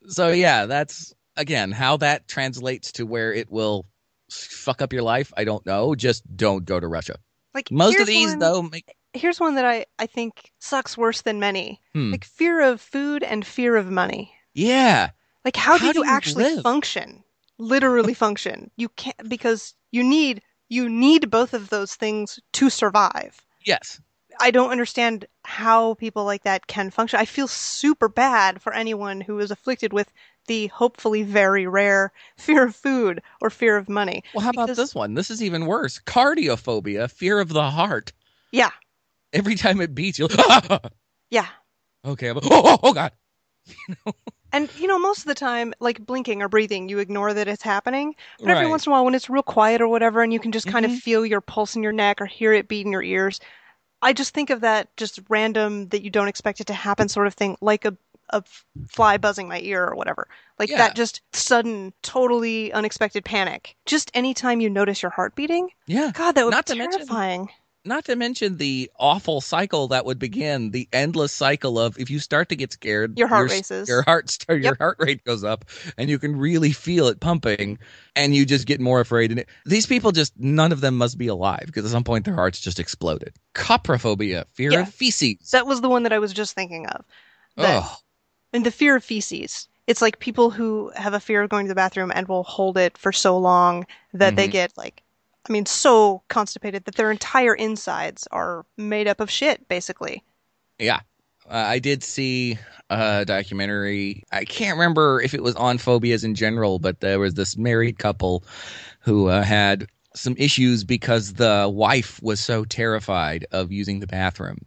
[0.07, 3.85] So yeah, that's again how that translates to where it will
[4.33, 5.31] fuck up your life.
[5.37, 5.95] I don't know.
[5.95, 7.15] Just don't go to Russia.
[7.53, 11.21] Like Most of these one- though, make, Here's one that I I think sucks worse
[11.21, 11.79] than many.
[11.93, 12.11] Hmm.
[12.11, 14.33] Like fear of food and fear of money.
[14.55, 15.11] yeah,
[15.45, 16.63] Like how, How do you you actually live?
[16.63, 17.23] function?
[17.59, 18.71] Literally function.
[18.75, 23.39] You can't because you need you need both of those things to survive.
[23.63, 24.01] yes,
[24.41, 27.19] I don't understand how people like that can function.
[27.19, 30.11] I feel super bad for anyone who is afflicted with
[30.47, 34.23] the hopefully very rare fear of food or fear of money.
[34.33, 35.13] Well, how about this one?
[35.13, 35.99] This is even worse.
[35.99, 38.13] Cardiophobia, fear of the heart.
[38.51, 38.71] Yeah,
[39.31, 40.29] Every time it beats, you'll.
[41.31, 41.47] yeah.
[42.05, 43.11] okay, I'm, oh, oh, oh, God.
[44.51, 47.63] And you know, most of the time, like blinking or breathing, you ignore that it's
[47.63, 48.15] happening.
[48.37, 48.69] But every Right.
[48.69, 50.85] once in a while, when it's real quiet or whatever, and you can just kind
[50.85, 50.93] Mhm.
[50.95, 53.39] of feel your pulse in your neck or hear it beat in your ears,
[54.03, 57.25] I just think of that just random that you don't expect it to happen sort
[57.25, 57.97] of thing, like a
[58.29, 58.43] a
[58.87, 60.27] fly buzzing my ear or whatever.
[60.59, 60.77] Like Yeah.
[60.77, 63.75] that just sudden, totally unexpected panic.
[63.85, 66.11] Just anytime you notice your heart beating, Yeah.
[66.13, 67.49] God, that would Not be to mention- terrifying.
[67.85, 72.19] Not to mention the awful cycle that would begin, the endless cycle of if you
[72.19, 73.89] start to get scared, Your heart s- races.
[73.89, 75.65] Your heart start, your heart rate goes up,
[75.97, 77.77] and you can really feel it pumping,
[78.15, 79.31] and you just get more afraid.
[79.31, 82.23] And it, these people just none of them must be alive because at some point
[82.23, 83.33] their hearts just exploded.
[83.53, 84.81] Coprophobia, fear Yeah.
[84.83, 85.51] of feces.
[85.51, 87.03] That was the one that I was just thinking of.
[87.57, 87.97] That- Oh,
[88.53, 89.67] And the fear of feces.
[89.87, 92.77] It's like people who have a fear of going to the bathroom and will hold
[92.77, 94.51] it for so long that they Mhm.
[94.51, 95.01] get like,
[95.47, 100.23] I mean, so constipated that their entire insides are made up of shit, basically.
[100.79, 101.01] Yeah.
[101.49, 102.57] Uh, I did see
[102.89, 104.23] a documentary.
[104.31, 107.99] I can't remember if it was on phobias in general, but there was this married
[107.99, 108.45] couple
[109.01, 114.59] who uh, had some issues because the wife was so terrified of using the bathroom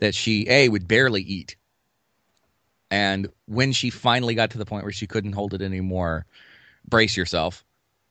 [0.00, 1.54] that she, A, would barely eat.
[2.90, 6.26] And when she finally got to the point where she couldn't hold it anymore,
[6.88, 7.64] brace yourself.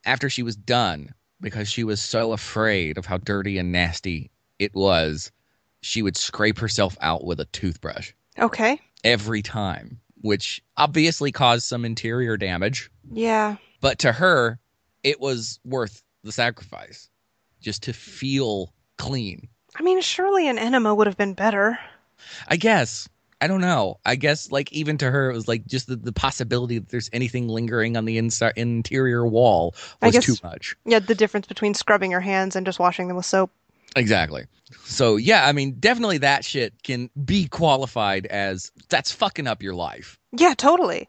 [0.06, 4.74] After she was done, because she was so afraid of how dirty and nasty it
[4.76, 5.32] was,
[5.82, 8.80] she would scrape herself out with a toothbrush Okay.
[9.04, 12.90] every time, which obviously caused some interior damage.
[13.12, 13.58] Yeah.
[13.82, 14.60] But to her,
[15.04, 17.10] it was worth the sacrifice
[17.62, 19.48] just to feel clean.
[19.76, 21.78] I mean, surely an enema would have been better.
[22.48, 23.08] I guess.
[23.42, 24.00] I don't know.
[24.06, 27.10] I guess, like, even to her, it was like just the, the possibility that there's
[27.12, 30.76] anything lingering on the inside interior wall was guess- too much.
[30.86, 33.52] Yeah, the difference between scrubbing your hands and just washing them with soap.
[33.96, 34.46] Exactly.
[34.84, 39.76] So, yeah, I mean, definitely that shit can be qualified as that's fucking up your
[39.76, 40.20] life.
[40.32, 41.08] Yeah, totally.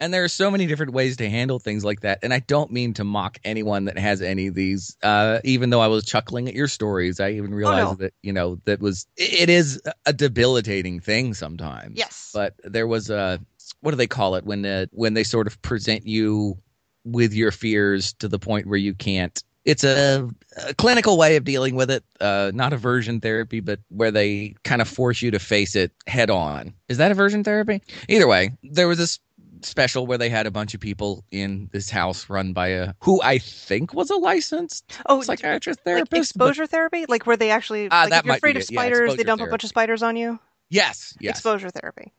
[0.00, 2.20] And there are so many different ways to handle things like that.
[2.22, 4.96] And I don't mean to mock anyone that has any of these.
[5.02, 7.94] Uh, even though I was chuckling at your stories, I even realized no.
[7.94, 11.98] that, you know, that was, it is a debilitating thing sometimes.
[11.98, 12.30] Yes.
[12.32, 13.40] But there was a,
[13.80, 16.56] what do they call it when, the, when they sort of present you
[17.04, 20.26] with your fears to the point where you can't it's a,
[20.66, 24.80] a clinical way of dealing with it, uh, not aversion therapy, but where they kind
[24.80, 26.72] of force you to face it head on.
[26.88, 27.82] Is that aversion therapy?
[28.08, 29.18] Either way, there was this
[29.64, 33.20] special where they had a bunch of people in this house run by a who
[33.22, 36.10] I think was a licensed oh, psychiatrist like therapist.
[36.10, 37.06] but- exposure therapy?
[37.08, 38.70] Like where they actually, Ah, like that if you're afraid of it.
[38.70, 40.38] Yeah, spiders, they dump a bunch of spiders on you?
[40.70, 41.36] yes, yes.
[41.36, 42.12] Exposure therapy.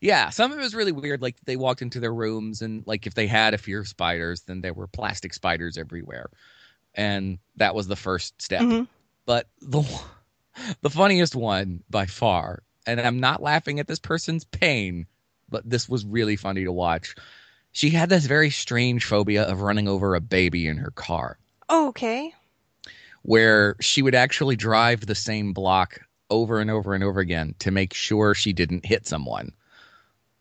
[0.00, 1.22] Yeah, some of it was really weird.
[1.22, 4.42] Like they walked into their rooms, and like if they had a fear of spiders,
[4.42, 6.28] then there were plastic spiders everywhere,
[6.94, 8.62] and that was the first step.
[8.62, 8.88] Mhm.
[9.26, 9.82] But the
[10.80, 15.06] the funniest one by far, and I'm not laughing at this person's pain,
[15.52, 17.14] but this was really funny to watch.
[17.70, 21.38] She had this very strange phobia of running over a baby in her car,
[21.68, 22.34] Oh, okay.
[23.22, 27.70] where she would actually drive the same block over and over and over again to
[27.70, 29.52] make sure she didn't hit someone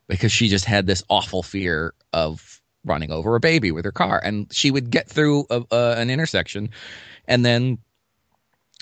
[0.08, 4.20] because she just had this awful fear of running over a baby with her car
[4.24, 6.70] and she would get through a, uh, an intersection
[7.28, 7.78] and then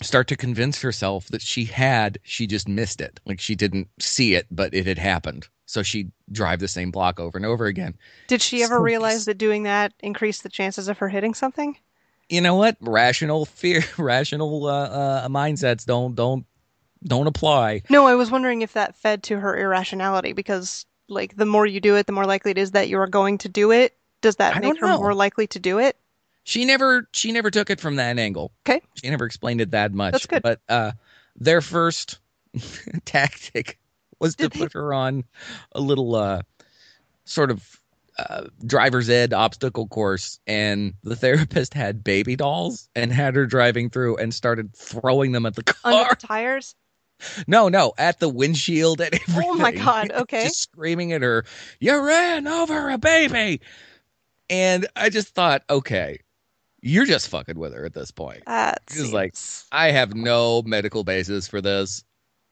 [0.01, 4.33] start to convince herself that she had she just missed it like she didn't see
[4.35, 7.95] it but it had happened so she'd drive the same block over and over again
[8.27, 11.77] Did she ever So realize that doing that increased the chances of her hitting something?
[12.29, 16.45] you know what rational fear rational uh, uh, mindsets don't don't
[17.03, 17.81] don't apply.
[17.89, 21.79] No, I was wondering if that fed to her irrationality because, like, the more you
[21.79, 23.95] do it, the more likely it is that you are going to do it.
[24.21, 24.97] Does that I make her know.
[24.97, 25.95] more likely to do it?
[26.49, 28.51] She never she never took it from that angle.
[28.67, 28.81] Okay.
[28.95, 30.13] She never explained it that much.
[30.13, 30.41] That's good.
[30.41, 30.93] But uh
[31.35, 32.17] their first
[33.05, 33.77] tactic
[34.19, 35.25] was to Did they- put her on
[35.73, 36.41] a little uh
[37.25, 37.79] sort of
[38.17, 43.91] uh, driver's ed obstacle course and the therapist had baby dolls and had her driving
[43.91, 46.07] through and started throwing them at the car.
[46.09, 46.73] the tires?
[47.47, 49.43] No, no, at the windshield and everything.
[49.45, 50.45] Oh my God, okay.
[50.45, 51.43] Just screaming at her,
[51.81, 53.59] "You ran over a baby!"
[54.49, 56.19] And I just thought, okay,
[56.81, 58.43] you're just fucking with her at this point.
[58.45, 59.35] That It's like-
[59.71, 62.03] I have no medical basis for this.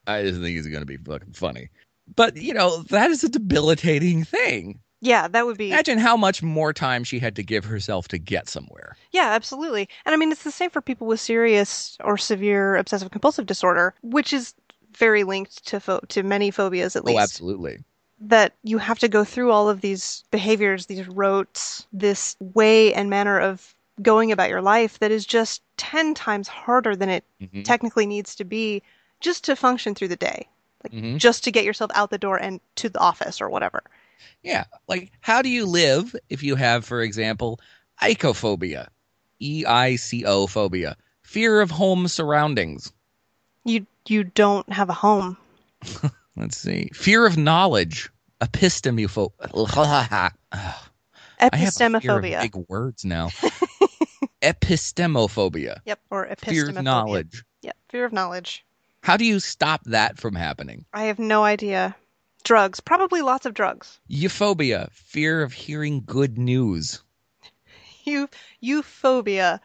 [0.06, 1.70] I just think it's going to be fucking funny.
[2.16, 4.80] But you know, that is a debilitating thing.
[5.02, 5.72] yeah, that would be.
[5.72, 8.96] Imagine how much more time she had to give herself to get somewhere.
[9.12, 9.90] Yeah, absolutely.
[10.06, 13.94] And I mean, it's the same for people with serious or severe obsessive compulsive disorder,
[14.02, 14.54] which is
[14.98, 17.18] very linked to pho- to many phobias at oh, least.
[17.18, 17.84] Oh, absolutely.
[18.20, 23.10] That you have to go through all of these behaviors, these rotes, this way and
[23.10, 27.64] manner of going about your life that is just 10 times harder than it Mhm.
[27.64, 28.82] technically needs to be
[29.20, 30.48] just to function through the day.
[30.84, 31.18] Like Mhm.
[31.18, 33.82] just to get yourself out the door and to the office or whatever.
[34.43, 34.66] Yeah.
[34.88, 37.60] Like, how do you live if you have, for example,
[38.02, 38.88] eicophobia,
[39.39, 42.91] E I C O phobia, fear of home surroundings?
[43.66, 45.38] You you don't have a home.
[46.36, 46.89] Let's see.
[46.93, 49.32] Fear of knowledge, epistemophobia.
[50.52, 52.41] I have a fear of Epistemophobia.
[52.41, 53.30] big words now.
[54.42, 56.50] Epistemophobia, Yep, or epistemophobia.
[56.50, 57.44] fear of knowledge.
[57.62, 58.64] Yep, fear of knowledge.
[59.04, 60.86] How do you stop that from happening?
[60.94, 61.96] I have no idea.
[62.44, 64.00] Drugs, probably lots of drugs.
[64.10, 67.02] Euphobia, fear of hearing good news.
[68.06, 68.28] Eu
[68.64, 69.60] euphobia,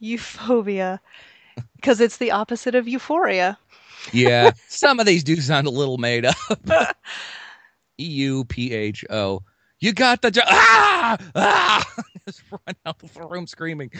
[0.00, 1.00] euphobia,
[1.76, 3.58] because it's the opposite of euphoria.
[4.12, 6.36] Yeah, some of these do sound a little made up.
[7.98, 9.42] E U P H O.
[9.80, 11.84] You got the jo- ah ah!
[12.26, 13.90] Just run out of the room screaming.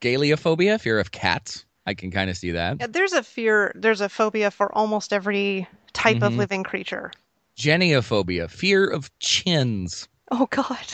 [0.00, 1.64] Galeophobia, fear of cats.
[1.86, 2.76] I can kind of see that.
[2.80, 3.72] Yeah, There's a fear.
[3.74, 6.38] There's a phobia for almost every type of Mhm.
[6.38, 7.12] living creature.
[7.56, 10.08] Geniophobia, fear of chins.
[10.30, 10.84] Oh God.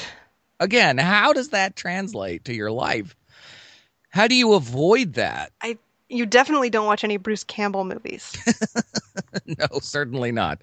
[0.61, 3.17] Again, how does that translate to your life?
[4.11, 5.51] How do you avoid that?
[5.63, 8.33] I You definitely don't watch any Bruce Campbell movies.
[9.47, 10.61] no, certainly not.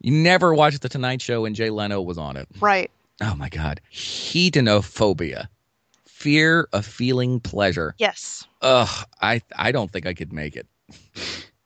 [0.00, 2.48] You never watched The Tonight Show and Jay Leno was on it.
[2.60, 2.90] right.
[3.20, 3.80] Oh my God.
[3.92, 5.48] Hedonophobia,
[6.06, 7.94] fear of feeling pleasure.
[7.98, 8.46] Yes.
[8.62, 10.66] Ugh, I I don't think I could make it.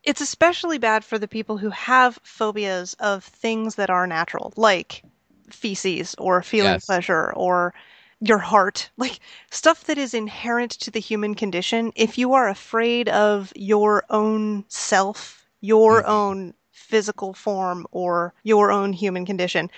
[0.03, 5.03] It's especially bad for the people who have phobias of things that are natural, like
[5.49, 6.85] feces or feeling Yes.
[6.85, 7.73] pleasure or
[8.19, 11.91] your heart, like stuff that is inherent to the human condition.
[11.95, 16.07] If you are afraid of your own self, your Mhm.
[16.09, 19.69] own physical form, or your own human condition,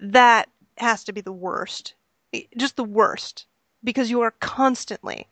[0.00, 0.48] that
[0.78, 1.94] has to be the worst.
[2.56, 3.46] Just the worst.
[3.82, 5.26] Because you are constantly,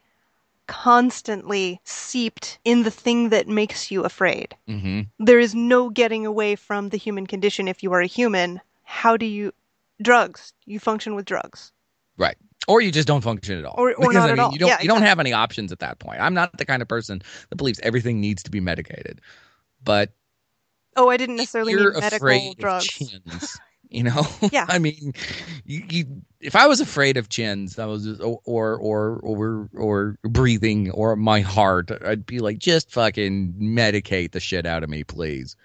[0.66, 5.01] constantly seeped in the thing that makes you afraid Mm-hmm.
[5.24, 8.61] there is no getting away from the human condition if you are a human.
[8.84, 9.53] How do you
[10.01, 10.53] drugs?
[10.66, 11.72] You function with drugs.
[12.16, 12.36] Right.
[12.68, 13.74] Or you just don't function at all.
[13.76, 14.53] Or- or Because, not I at all.
[14.53, 16.20] You don't Yeah, you don't have any options at that point.
[16.20, 19.20] I'm not the kind of person that believes everything needs to be medicated.
[19.82, 20.11] But
[20.95, 23.01] Oh, I didn't necessarily mean medical drugs.
[23.97, 24.26] You know?
[24.51, 24.64] Yeah.
[24.68, 25.12] I mean,
[25.66, 29.68] you, you if I was afraid of chins, I was just, or or or or
[29.74, 34.88] or breathing or my heart, I'd be like, just fucking medicate the shit out of
[34.88, 35.57] me, please.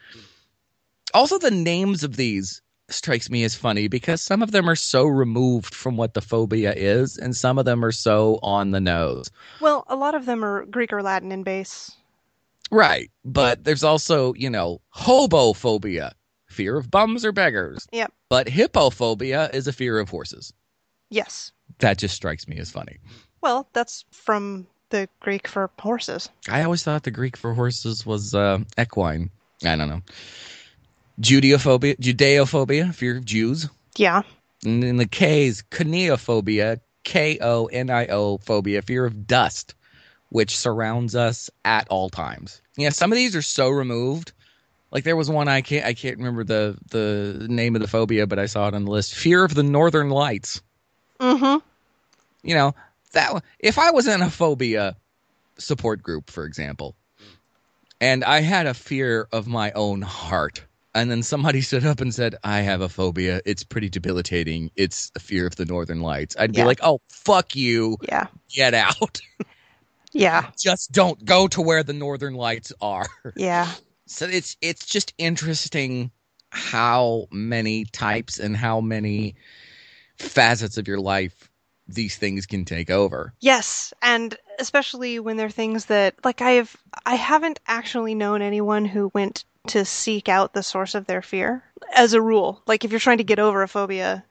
[1.14, 5.06] Also, the names of these strikes me as funny because some of them are so
[5.06, 9.32] removed from what the phobia is, and some of them are so on the nose.
[9.62, 11.92] Well, a lot of them are Greek or Latin in base.
[12.72, 13.10] Right.
[13.24, 16.12] But there's also, you know, hobophobia,
[16.58, 17.88] fear of bums or beggars.
[17.92, 18.12] Yep.
[18.30, 20.52] But hippophobia is a fear of horses.
[21.10, 21.52] Yes.
[21.80, 22.98] That just strikes me as funny.
[23.42, 26.30] Well, that's from the Greek for horses.
[26.50, 29.30] I always thought the Greek for horses was uh, equine.
[29.64, 30.02] I don't know.
[31.22, 33.70] Judeophobia, Judeophobia, fear of Jews.
[33.96, 34.24] Yeah.
[34.66, 39.76] And in the K's, koniophobia, K O N I O phobia, fear of dust,
[40.30, 42.62] which surrounds us at all times.
[42.76, 44.34] Yeah, some of these are so removed.
[44.98, 48.26] Like there was one I can't I can't remember the the name of the phobia,
[48.26, 49.14] but I saw it on the list.
[49.14, 50.60] Fear of the northern lights.
[51.20, 51.60] Mm-hmm.
[52.42, 52.74] You know,
[53.12, 54.96] that if I was in a phobia
[55.60, 56.96] support group, for example,
[58.02, 60.64] and I had a fear of my own heart,
[60.96, 63.40] and then somebody stood up and said, I have a phobia.
[63.46, 64.72] It's pretty debilitating.
[64.76, 66.36] It's a fear of the northern lights.
[66.40, 67.98] I'd be like, oh, fuck you.
[68.10, 68.26] Yeah.
[68.50, 69.22] Get out.
[70.12, 70.50] Yeah.
[70.58, 73.06] Just don't go to where the northern lights are.
[73.36, 73.72] Yeah.
[74.08, 76.12] So it's it's just interesting
[76.50, 79.36] how many types and how many
[80.18, 81.50] facets of your life
[81.88, 83.34] these things can take over.
[83.40, 89.12] Yes, and especially when they're things that like I've I haven't actually known anyone who
[89.14, 92.62] went to seek out the source of their fear as a rule.
[92.66, 94.24] Like if you're trying to get over a phobia,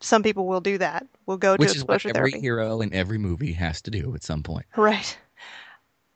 [0.00, 1.06] some people will do that.
[1.26, 2.40] Will go to Which is what every therapy.
[2.40, 4.66] hero in every movie has to do at some point.
[4.76, 5.18] Right.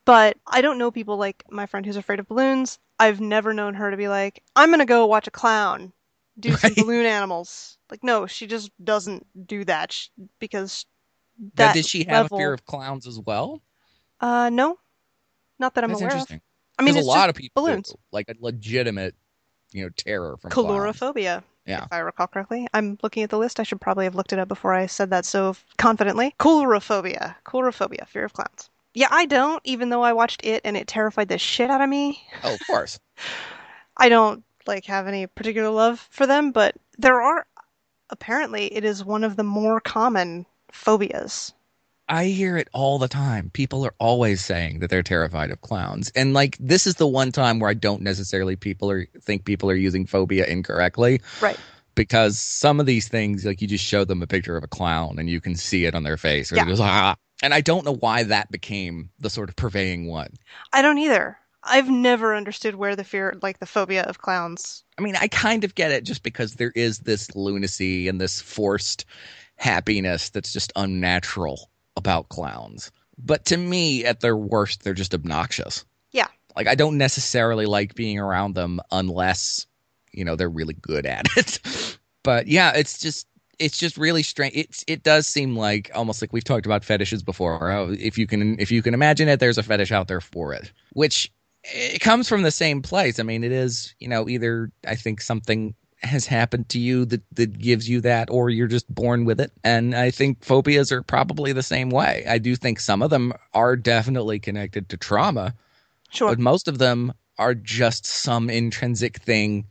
[0.04, 2.78] But I don't know people like my friend who's afraid of balloons.
[2.98, 5.92] I've never known her to be like, I'm going to go watch a clown
[6.38, 7.78] do some balloon animals.
[7.90, 10.84] Like, no, she just doesn't do that sh- because
[11.56, 13.62] Now, did she have level- a fear of clowns as well?
[14.20, 14.78] Uh, no,
[15.58, 16.14] not that I'm That's aware of.
[16.14, 16.40] interesting.
[16.78, 17.94] I mean, it's a lot just of people do, balloons.
[18.10, 19.14] like a legitimate,
[19.72, 20.68] you know, terror from clowns.
[20.98, 21.42] Calorophobia.
[21.66, 21.84] Yeah.
[21.84, 22.66] If I recall correctly.
[22.74, 23.60] I'm looking at the list.
[23.60, 26.34] I should probably have looked it up before I said that so confidently.
[26.38, 27.36] Calorophobia.
[27.44, 28.06] Calorophobia.
[28.08, 28.70] Fear of clowns.
[28.94, 31.88] Yeah, I don't, even though I watched it and it terrified the shit out of
[31.88, 32.22] me.
[32.44, 32.98] Oh, of course.
[33.96, 37.46] I don't like have any particular love for them, but there are
[38.10, 41.52] apparently it is one of the more common phobias.
[42.08, 43.50] I hear it all the time.
[43.54, 46.10] People are always saying that they're terrified of clowns.
[46.14, 49.70] And like this is the one time where I don't necessarily people are think people
[49.70, 51.58] are using phobia incorrectly Right.
[51.94, 55.18] because some of these things like you just show them a picture of a clown
[55.18, 56.64] and you can see it on their face or Yeah.
[56.64, 57.16] they're just ah.
[57.44, 60.30] And I don't know why that became the sort of purveying one.
[60.72, 61.36] I don't either.
[61.62, 64.82] I've never understood where the fear like the phobia of clowns.
[64.98, 68.40] I mean, I kind of get it just because there is this lunacy and this
[68.40, 69.04] forced
[69.56, 71.68] happiness that's just unnatural
[71.98, 72.90] about clowns.
[73.18, 75.84] But to me, at their worst, they're just obnoxious.
[76.12, 76.28] Yeah.
[76.56, 79.66] Like, I don't necessarily like being around them unless,
[80.12, 81.98] you know, they're really good at it.
[82.22, 83.26] but yeah, it's just.
[83.58, 84.54] It's just really strange.
[84.56, 87.92] It's it does seem like almost like we've talked about fetishes before.
[87.98, 90.72] If you can if you can imagine it, there's a fetish out there for it,
[90.92, 91.32] which
[91.64, 93.18] it comes from the same place.
[93.18, 97.22] I mean, it is, you know, either I think something has happened to you that,
[97.34, 99.50] that gives you that, or you're just born with it.
[99.64, 102.24] And I think phobias are probably the same way.
[102.28, 105.54] I do think some of them are definitely connected to trauma,
[106.10, 106.28] Sure.
[106.28, 109.66] but most of them are just some intrinsic thing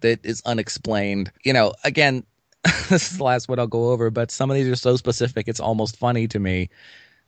[0.00, 1.32] that is unexplained.
[1.44, 2.24] You know, again,
[2.88, 5.48] this is the last one I'll go over, but some of these are so specific,
[5.48, 6.68] it's almost funny to me.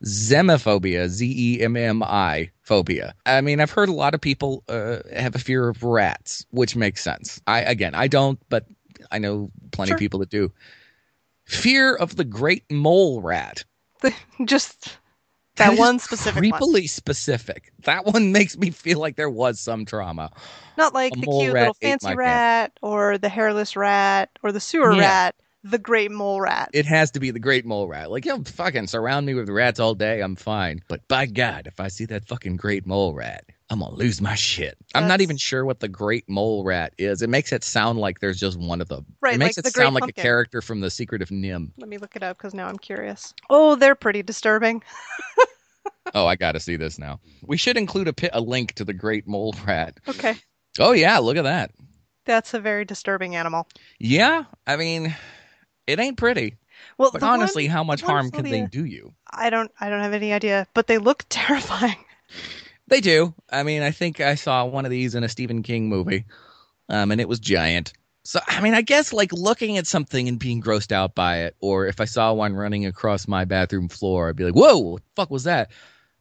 [0.05, 3.15] Zemmiphobia, Z E M M I phobia.
[3.25, 6.75] I mean, I've heard a lot of people uh, have a fear of rats, which
[6.75, 7.41] makes sense.
[7.47, 8.67] I again, I don't, but
[9.13, 9.97] I know plenty Sure.
[9.97, 10.53] of people that do.
[11.45, 13.65] Fear of the great mole rat.
[14.45, 14.99] just
[15.57, 16.61] that is one specific one.
[16.61, 17.73] creepily specific.
[17.85, 20.31] That one makes me feel like there was some trauma.
[20.77, 24.95] Not like a the cute little fancy rat or the hairless rat or the sewer
[24.95, 25.01] Yeah.
[25.01, 26.71] rat, the great mole rat.
[26.73, 28.11] It has to be the great mole rat.
[28.11, 30.81] Like, you know, fucking surround me with rats all day, I'm fine.
[30.89, 34.35] But by God, if I see that fucking great mole rat, I'm gonna lose my
[34.35, 34.77] shit.
[34.95, 37.23] I'm not even sure what the great mole rat is.
[37.23, 39.07] It makes it sound like there's just one of them.
[39.23, 40.21] Right, It makes like it sound like Pumpkin.
[40.21, 41.73] a character from The Secret of NIMH.
[41.79, 43.33] Let me look it up because now I'm curious.
[43.49, 44.83] Oh, they're pretty disturbing.
[46.15, 47.21] Oh, I gotta see this now.
[47.43, 49.99] We should include a, a link to the great mole rat.
[50.07, 50.35] Okay.
[50.79, 51.71] Oh yeah, look at that.
[52.27, 53.67] That's a very disturbing animal.
[53.99, 55.15] Yeah, I mean,
[55.87, 56.59] it ain't pretty.
[56.99, 59.15] Well, But the one- honestly, how much harm can they do you?
[59.31, 61.97] I don't I don't have any idea, but they look terrifying.
[62.93, 63.33] They do.
[63.51, 66.27] I mean, I think I saw one of these in a Stephen King movie,
[66.91, 67.95] um, and it was giant.
[68.23, 71.57] So, I mean, I guess like looking at something and being grossed out by it,
[71.61, 75.03] or if I saw one running across my bathroom floor, I'd be like, "Whoa, what
[75.17, 75.71] fuck was that?"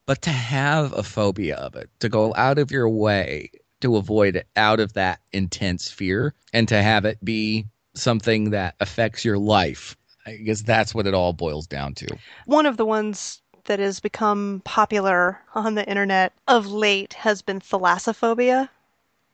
[0.06, 3.52] But to have a phobia of it, to go out of your way
[3.82, 7.66] to avoid it, out of that intense fear, and to have it be
[7.96, 12.08] something that affects your life, I guess that's what it all boils down to.
[12.46, 17.60] One of the ones that has become popular on the internet of late has been
[17.60, 18.70] thalassophobia,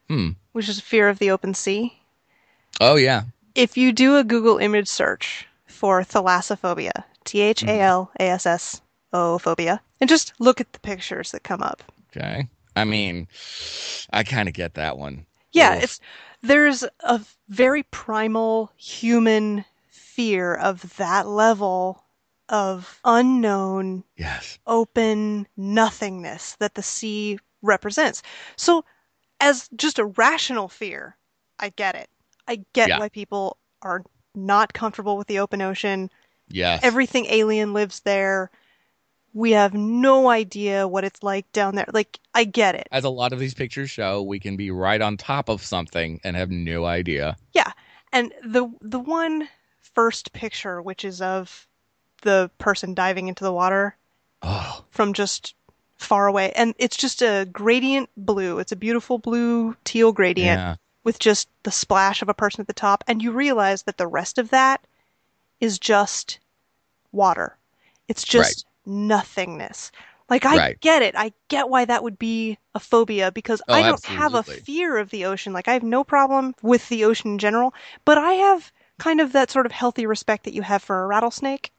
[0.08, 0.32] Hmm.
[0.54, 2.00] which is fear of the open sea.
[2.80, 3.24] Oh yeah.
[3.56, 8.46] If you do a Google image search for thalassophobia, T H A L A S
[8.46, 8.82] S
[9.14, 11.84] O phobia, and just look at the pictures that come up.
[12.16, 12.48] Okay.
[12.76, 13.28] I mean,
[14.12, 15.26] I kind of get that one.
[15.52, 15.84] Yeah, Oof.
[15.84, 16.00] it's
[16.44, 22.04] there's a very primal human fear of that level
[22.50, 24.60] of unknown, Yes.
[24.66, 28.22] open nothingness that the sea represents.
[28.56, 28.86] So,
[29.40, 31.18] as just a rational fear,
[31.60, 32.10] I get it.
[32.48, 33.00] I get Yeah.
[33.00, 36.10] why people are not comfortable with the open ocean.
[36.50, 36.82] Yes.
[36.84, 38.50] Everything alien lives there.
[39.34, 41.86] We have no idea what it's like down there.
[41.94, 42.88] Like, I get it.
[42.92, 46.20] As a lot of these pictures show, we can be right on top of something
[46.24, 47.36] and have no idea.
[47.54, 47.72] Yeah,
[48.12, 51.67] and the the one first picture, which is of
[52.28, 53.96] the person diving into the water
[54.44, 55.56] Oh, from just
[55.98, 56.52] far away.
[56.52, 58.60] And it's just a gradient blue.
[58.60, 60.76] It's a beautiful blue teal gradient Yeah.
[61.04, 63.04] with just the splash of a person at the top.
[63.08, 64.86] And you realize that the rest of that
[65.60, 66.40] is just
[67.12, 67.58] water.
[68.08, 69.92] It's just nothingness.
[70.30, 70.82] Like, I Right.
[70.82, 71.16] get it.
[71.16, 74.98] I get why that would be a phobia because Oh, I don't have a fear
[74.98, 75.54] of the ocean.
[75.54, 77.74] Like, I have no problem with the ocean in general,
[78.06, 81.08] but I have kind of that sort of healthy respect that you have for a
[81.08, 81.72] rattlesnake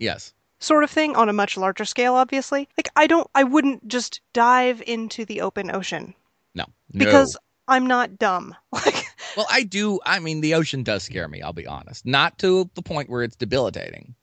[0.00, 0.32] Yes.
[0.58, 2.68] sort of thing on a much larger scale, obviously.
[2.76, 6.14] Like, I don't, I wouldn't just dive into the open ocean
[6.54, 6.64] No.
[6.92, 7.40] because no.
[7.74, 8.56] I'm not dumb.
[8.72, 10.00] Like, Well, I do.
[10.04, 11.40] I mean, the ocean does scare me.
[11.40, 12.04] I'll be honest.
[12.04, 14.14] Not to the point where it's debilitating.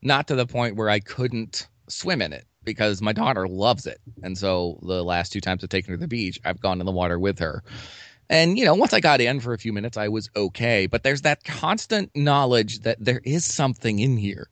[0.00, 4.00] Not to the point where I couldn't swim in it because my daughter loves it.
[4.22, 6.86] And so the last two times I've taken her to the beach, I've gone in
[6.86, 7.62] the water with her.
[8.30, 10.86] And you know, once I got in for a few minutes, I was okay.
[10.86, 14.48] But there's that constant knowledge that there is something in here.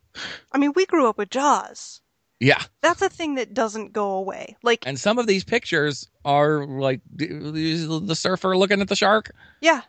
[0.51, 2.01] I mean, we grew up with Jaws.
[2.39, 2.61] Yeah.
[2.81, 4.57] That's a thing that doesn't go away.
[4.63, 9.31] Like, And some of these pictures are like the surfer looking at the shark.
[9.61, 9.81] yeah,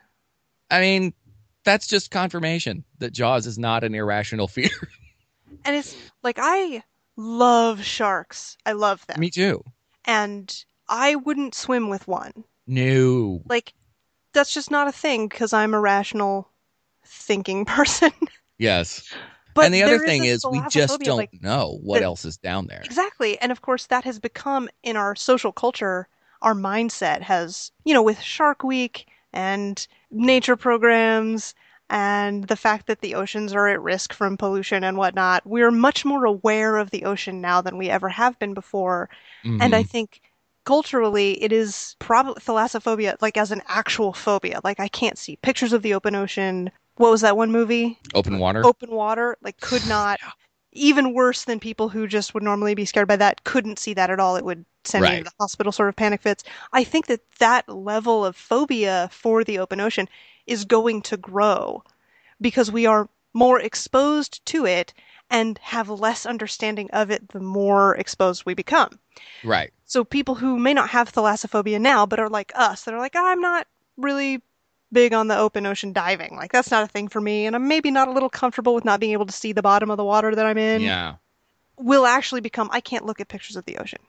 [0.70, 1.12] I mean,
[1.64, 4.70] that's just confirmation that Jaws is not an irrational fear.
[5.64, 6.82] and it's like I
[7.16, 8.56] love sharks.
[8.64, 9.62] I love them, Me too.
[10.04, 12.44] and I wouldn't swim with one.
[12.66, 13.42] No.
[13.46, 13.74] Like,
[14.32, 16.50] that's just not a thing because I'm a rational
[17.04, 18.12] thinking person.
[18.58, 19.12] Yes.
[19.54, 22.36] But and the other thing is, we just don't like, know what that- else is
[22.36, 22.80] down there.
[22.84, 23.38] Exactly.
[23.40, 26.08] And of course, that has become in our social culture,
[26.42, 31.54] our mindset has, you know, with Shark Week and nature programs
[31.90, 36.04] and the fact that the oceans are at risk from pollution and whatnot, we're much
[36.04, 39.08] more aware of the ocean now than we ever have been before.
[39.44, 39.88] And I Mhm.
[39.88, 40.20] think
[40.64, 44.60] culturally, it is probably thalassophobia, like as an actual phobia.
[44.64, 46.70] Like, I can't see pictures of the open ocean.
[46.96, 47.98] What was that one movie?
[48.14, 48.64] open water.
[48.64, 50.18] open water like could not
[50.72, 54.10] even worse than people who just would normally be scared by that couldn't see that
[54.10, 57.06] at all it would send me to the hospital sort of panic fits i think
[57.06, 60.08] that that level of phobia for the open ocean
[60.46, 61.82] is going to grow
[62.40, 64.92] because we are more exposed to it
[65.34, 69.00] and have less understanding of it the more exposed we become
[69.42, 69.72] Right.
[69.84, 73.16] so people who may not have thalassophobia now, but are like us, that are like,
[73.16, 73.66] I'm not
[73.96, 74.42] really
[74.92, 76.36] big on the open ocean diving.
[76.36, 78.84] Like that's not a thing for me, and I'm maybe not a little comfortable with
[78.84, 80.82] not being able to see the bottom of the water that I'm in.
[80.82, 81.16] Yeah.
[81.76, 84.00] Will actually become I can't look at pictures of the ocean.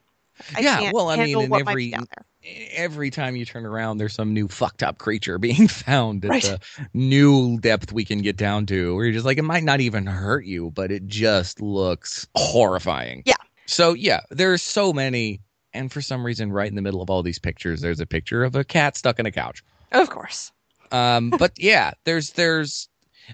[0.55, 2.25] I Yeah, well, I mean, in every- be down there.
[2.73, 6.43] Every time you turn around, there's some new fucked up creature being found at Right.
[6.43, 6.59] the
[6.93, 8.95] new depth we can get down to.
[8.95, 13.23] Where you're just like, it might not even hurt you, but it just looks horrifying.
[13.25, 13.33] Yeah.
[13.65, 15.41] So yeah, there's so many,
[15.73, 18.43] and for some reason, right in the middle of all these pictures, there's a picture
[18.43, 19.63] of a cat stuck in a couch.
[19.91, 20.51] Of course.
[20.91, 22.89] Um, but yeah, there's there's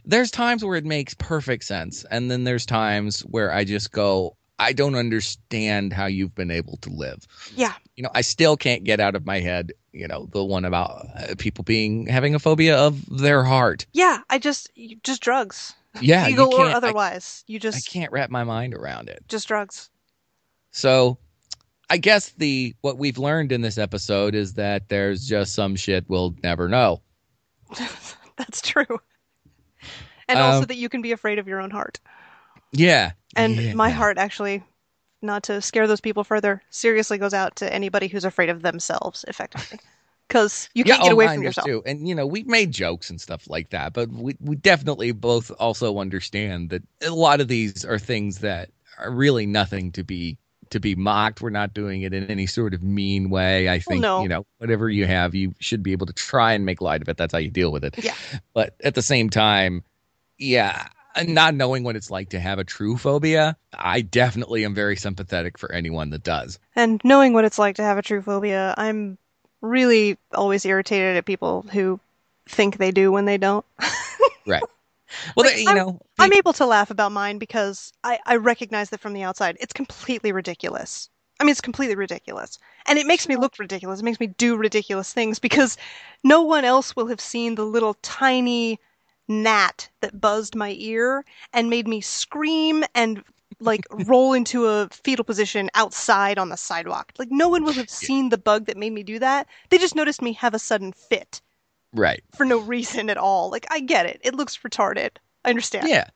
[0.05, 4.37] there's times where it makes perfect sense, and then there's times where I just go,
[4.61, 7.25] I don't understand how you've been able to live.
[7.55, 7.73] Yeah.
[7.95, 11.07] You know, I still can't get out of my head, you know, the one about
[11.17, 13.85] uh, people being having a phobia of their heart.
[13.93, 14.69] Yeah, I just
[15.03, 15.73] just drugs.
[15.99, 17.43] Yeah, Legal or can't- I- otherwise.
[17.47, 19.23] you just I can't wrap my mind around it.
[19.27, 19.89] just drugs.
[20.71, 21.17] So
[21.89, 26.05] I guess the what we've learned in this episode is that there's just some shit
[26.07, 27.01] we'll never know.
[28.37, 28.99] That's true.
[30.27, 31.99] And Um, also that you can be afraid of your own heart.
[32.71, 33.11] Yeah.
[33.35, 33.73] And Yeah.
[33.73, 34.63] my heart actually,
[35.21, 39.25] not to scare those people further, seriously goes out to anybody who's afraid of themselves,
[39.27, 39.79] effectively.
[40.27, 41.67] Because you can't yeah, get oh, away from yourself.
[41.67, 41.83] Too.
[41.85, 45.51] And you know, we've made jokes and stuff like that, but we we definitely both
[45.59, 50.37] also understand that a lot of these are things that are really nothing to be
[50.69, 51.41] to be mocked.
[51.41, 53.67] We're not doing it in any sort of mean way.
[53.67, 54.23] I oh, think no.
[54.23, 57.09] you know whatever you have, you should be able to try and make light of
[57.09, 57.17] it.
[57.17, 58.01] That's how you deal with it.
[58.01, 58.15] Yeah.
[58.53, 59.83] But at the same time,
[60.37, 60.87] yeah.
[61.25, 65.57] Not knowing what it's like to have a true phobia, I definitely am very sympathetic
[65.57, 66.59] for anyone that does.
[66.75, 69.17] And knowing what it's like to have a true phobia, I'm
[69.61, 71.99] really always irritated at people who
[72.47, 73.65] think they do when they don't.
[74.47, 74.63] Right.
[75.35, 78.37] Well, Like, they- you I'm- know, I'm able to laugh about mine because I, I
[78.37, 79.55] recognize that from the outside.
[79.59, 81.09] It's completely ridiculous.
[81.39, 82.57] I mean, it's completely ridiculous.
[82.87, 83.99] And it makes me look ridiculous.
[83.99, 85.77] It makes me do ridiculous things because
[86.23, 88.79] no one else will have seen the little tiny
[89.27, 93.23] gnat that buzzed my ear and made me scream and
[93.61, 97.13] like roll into a fetal position outside on the sidewalk.
[97.17, 99.47] Like, no one will have seen the bug that made me do that.
[99.69, 101.41] They just noticed me have a sudden fit
[101.93, 102.23] right.
[102.35, 103.49] for no reason at all.
[103.49, 104.19] Like, I get it.
[104.23, 105.11] It looks retarded.
[105.45, 105.87] I understand.
[105.87, 106.07] Yeah.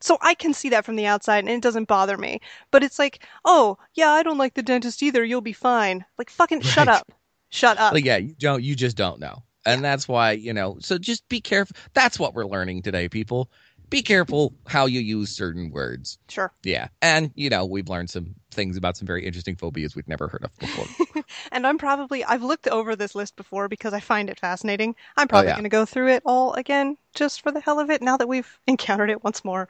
[0.00, 2.40] So I can see that from the outside and it doesn't bother me.
[2.70, 5.24] But it's like, oh, yeah, I don't like the dentist either.
[5.24, 6.04] You'll be fine.
[6.18, 7.10] Like, fucking shut up.
[7.50, 7.92] Shut up.
[7.92, 9.44] Like, yeah, you don't, you just don't know.
[9.66, 11.76] And that's why, you know, so just be careful.
[11.94, 13.50] That's what we're learning today, people.
[13.90, 16.18] be careful how you use certain words.
[16.28, 16.52] Sure.
[16.64, 16.88] Yeah.
[17.02, 20.44] And, you know, we've learned some things about some very interesting phobias we've never heard
[20.44, 20.86] of before.
[21.52, 24.94] And I'm probably I've looked over this list before because I find it fascinating.
[25.16, 25.54] I'm oh, probably Oh, yeah.
[25.56, 28.28] going to go through it all again just for the hell of it now that
[28.28, 29.68] we've encountered it once more.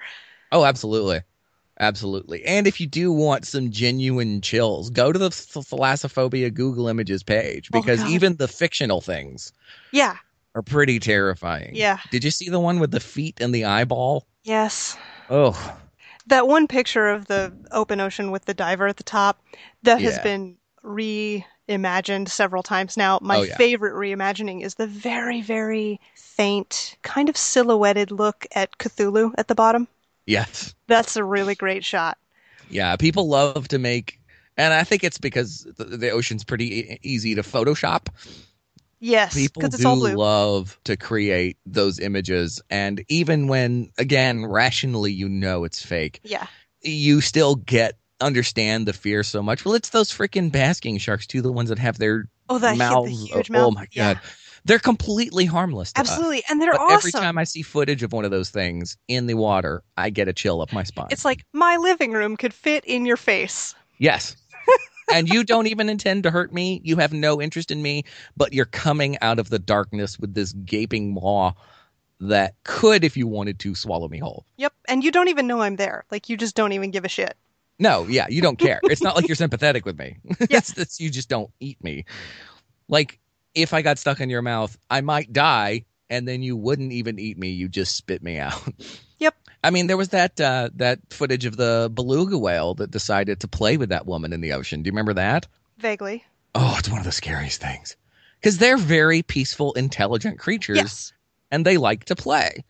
[0.52, 1.20] oh, absolutely.
[1.80, 2.44] Absolutely.
[2.44, 7.22] And if you do want some genuine chills, go to the Th- Thalassophobia Google Images
[7.22, 8.10] page Oh, because God.
[8.10, 9.52] even the fictional things
[9.90, 10.16] Yeah.
[10.54, 11.72] are pretty terrifying.
[11.74, 11.98] Yeah.
[12.12, 14.26] Did you see the one with the feet and the eyeball?
[14.44, 14.96] Yes.
[15.30, 15.78] Oh,
[16.26, 19.42] That one picture of the open ocean with the diver at the top
[19.82, 20.22] that has Yeah.
[20.22, 20.56] been
[21.68, 23.16] reimagined several times now.
[23.16, 23.56] Oh, My Oh, yeah.
[23.56, 29.54] favorite reimagining is the very very faint kind of silhouetted look at Cthulhu at the
[29.54, 29.86] bottom.
[30.26, 30.74] Yes.
[30.86, 32.18] That's a really great shot.
[32.70, 34.20] Yeah, people love to make,
[34.56, 38.08] and I think it's because the, the ocean's pretty e- easy to Photoshop.
[39.00, 40.14] Yes, People because it's do all blue.
[40.14, 46.46] love to create those images, and even when, again, rationally you know it's fake, yeah.
[46.80, 49.64] you still get understand the fear so much.
[49.64, 52.76] Well, it's those freaking basking sharks too, the ones that have their Oh, the, hu-
[53.04, 53.62] the huge oh, mouth.
[53.66, 54.14] oh my Yeah.
[54.64, 55.92] They're completely harmless.
[55.92, 56.10] To us.
[56.10, 56.96] Absolutely, and they're But awesome.
[56.96, 60.28] every time I see footage of one of those things in the water, I get
[60.28, 61.08] a chill up my spine.
[61.10, 63.74] It's like my living room could fit in your face.
[63.98, 64.36] Yes.
[65.12, 66.80] and you don't even intend to hurt me.
[66.82, 68.04] You have no interest in me,
[68.36, 71.52] but you're coming out of the darkness with this gaping maw
[72.20, 74.46] that could, if you wanted to, swallow me whole.
[74.56, 76.04] Yep, and you don't even know I'm there.
[76.10, 77.36] Like you just don't even give a shit.
[77.78, 78.80] No, yeah, you don't care.
[78.84, 80.16] It's not like you're sympathetic with me.
[80.24, 80.34] Yeah.
[80.50, 82.04] it's, it's you just don't eat me.
[82.88, 83.18] Like
[83.54, 87.18] if I got stuck in your mouth, I might die, and then you wouldn't even
[87.18, 87.50] eat me.
[87.50, 88.60] You just spit me out.
[89.20, 89.36] Yep.
[89.62, 93.48] I mean, there was that uh, that footage of the beluga whale that decided to
[93.48, 94.82] play with that woman in the ocean.
[94.82, 95.46] Do you remember that?
[95.78, 96.24] Vaguely.
[96.54, 97.96] Oh, it's one of the scariest things.
[98.40, 101.12] Because they're very peaceful, intelligent creatures Yes.
[101.50, 102.64] and they like to play.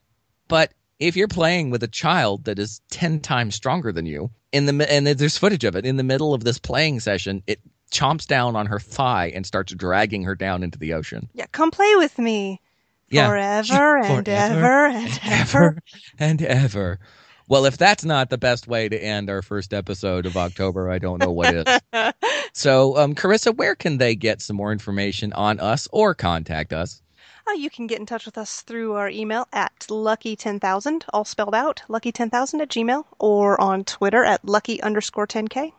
[0.46, 4.66] But if you're playing with a child that is 10 times stronger than you, in
[4.66, 7.58] the and there's footage of it in the middle of this playing session, it
[7.92, 11.28] chomps down on her thigh and starts dragging her down into the ocean.
[11.34, 12.60] Yeah, come play with me.
[13.08, 13.28] Yeah.
[13.28, 15.78] Forever and Forever ever and ever.
[16.18, 16.98] and ever.
[17.46, 20.98] Well, if that's not the best way to end our first episode of October, I
[20.98, 21.64] don't know what is.
[22.56, 27.02] So, um, Carissa, where can they get some more information on us or contact us?
[27.48, 31.54] Uh, you can get in touch with us through our email at lucky10000, all spelled
[31.54, 35.72] out, lucky10000 at gmail, or on Twitter at lucky underscore 10k.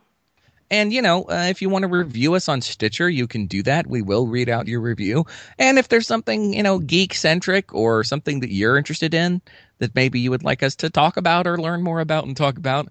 [0.71, 3.61] And, you know, uh, if you want to review us on Stitcher, you can do
[3.63, 3.87] that.
[3.87, 5.25] We will read out your review.
[5.59, 9.41] And if there's something, you know, geek centric or something that you're interested in
[9.77, 12.57] that maybe you would like us to talk about or learn more about and talk
[12.57, 12.87] about,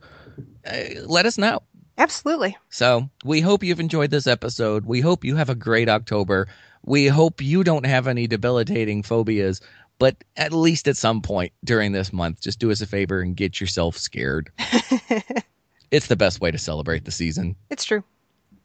[0.66, 1.62] uh, let us know.
[1.99, 2.57] Absolutely.
[2.70, 4.85] So we hope you've enjoyed this episode.
[4.85, 6.49] We hope you have a great October.
[6.85, 9.61] We hope you don't have any debilitating phobias,
[9.99, 13.37] but at least at some point during this month, just do us a favor and
[13.37, 14.51] get yourself scared.
[15.91, 17.57] it's the best way to celebrate the season.
[17.70, 18.05] It's true.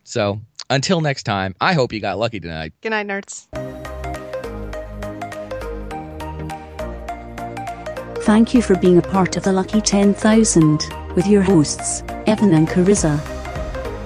[0.03, 2.73] So until next time, I hope you got lucky tonight.
[2.81, 3.47] Good night, nerds.
[8.23, 12.67] Thank you for being a part of the Lucky 10,000 with your hosts, Evan and
[12.67, 13.19] Carissa.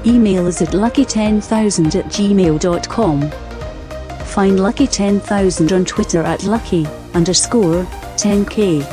[0.06, 3.32] Email us at lucky10000 at gmail.com.
[4.26, 7.84] Find Lucky 10,000 on Twitter at lucky underscore
[8.16, 8.84] 10k.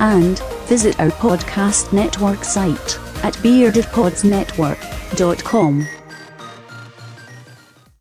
[0.00, 5.95] And visit our podcast network site at beardedpodsnetwork.com.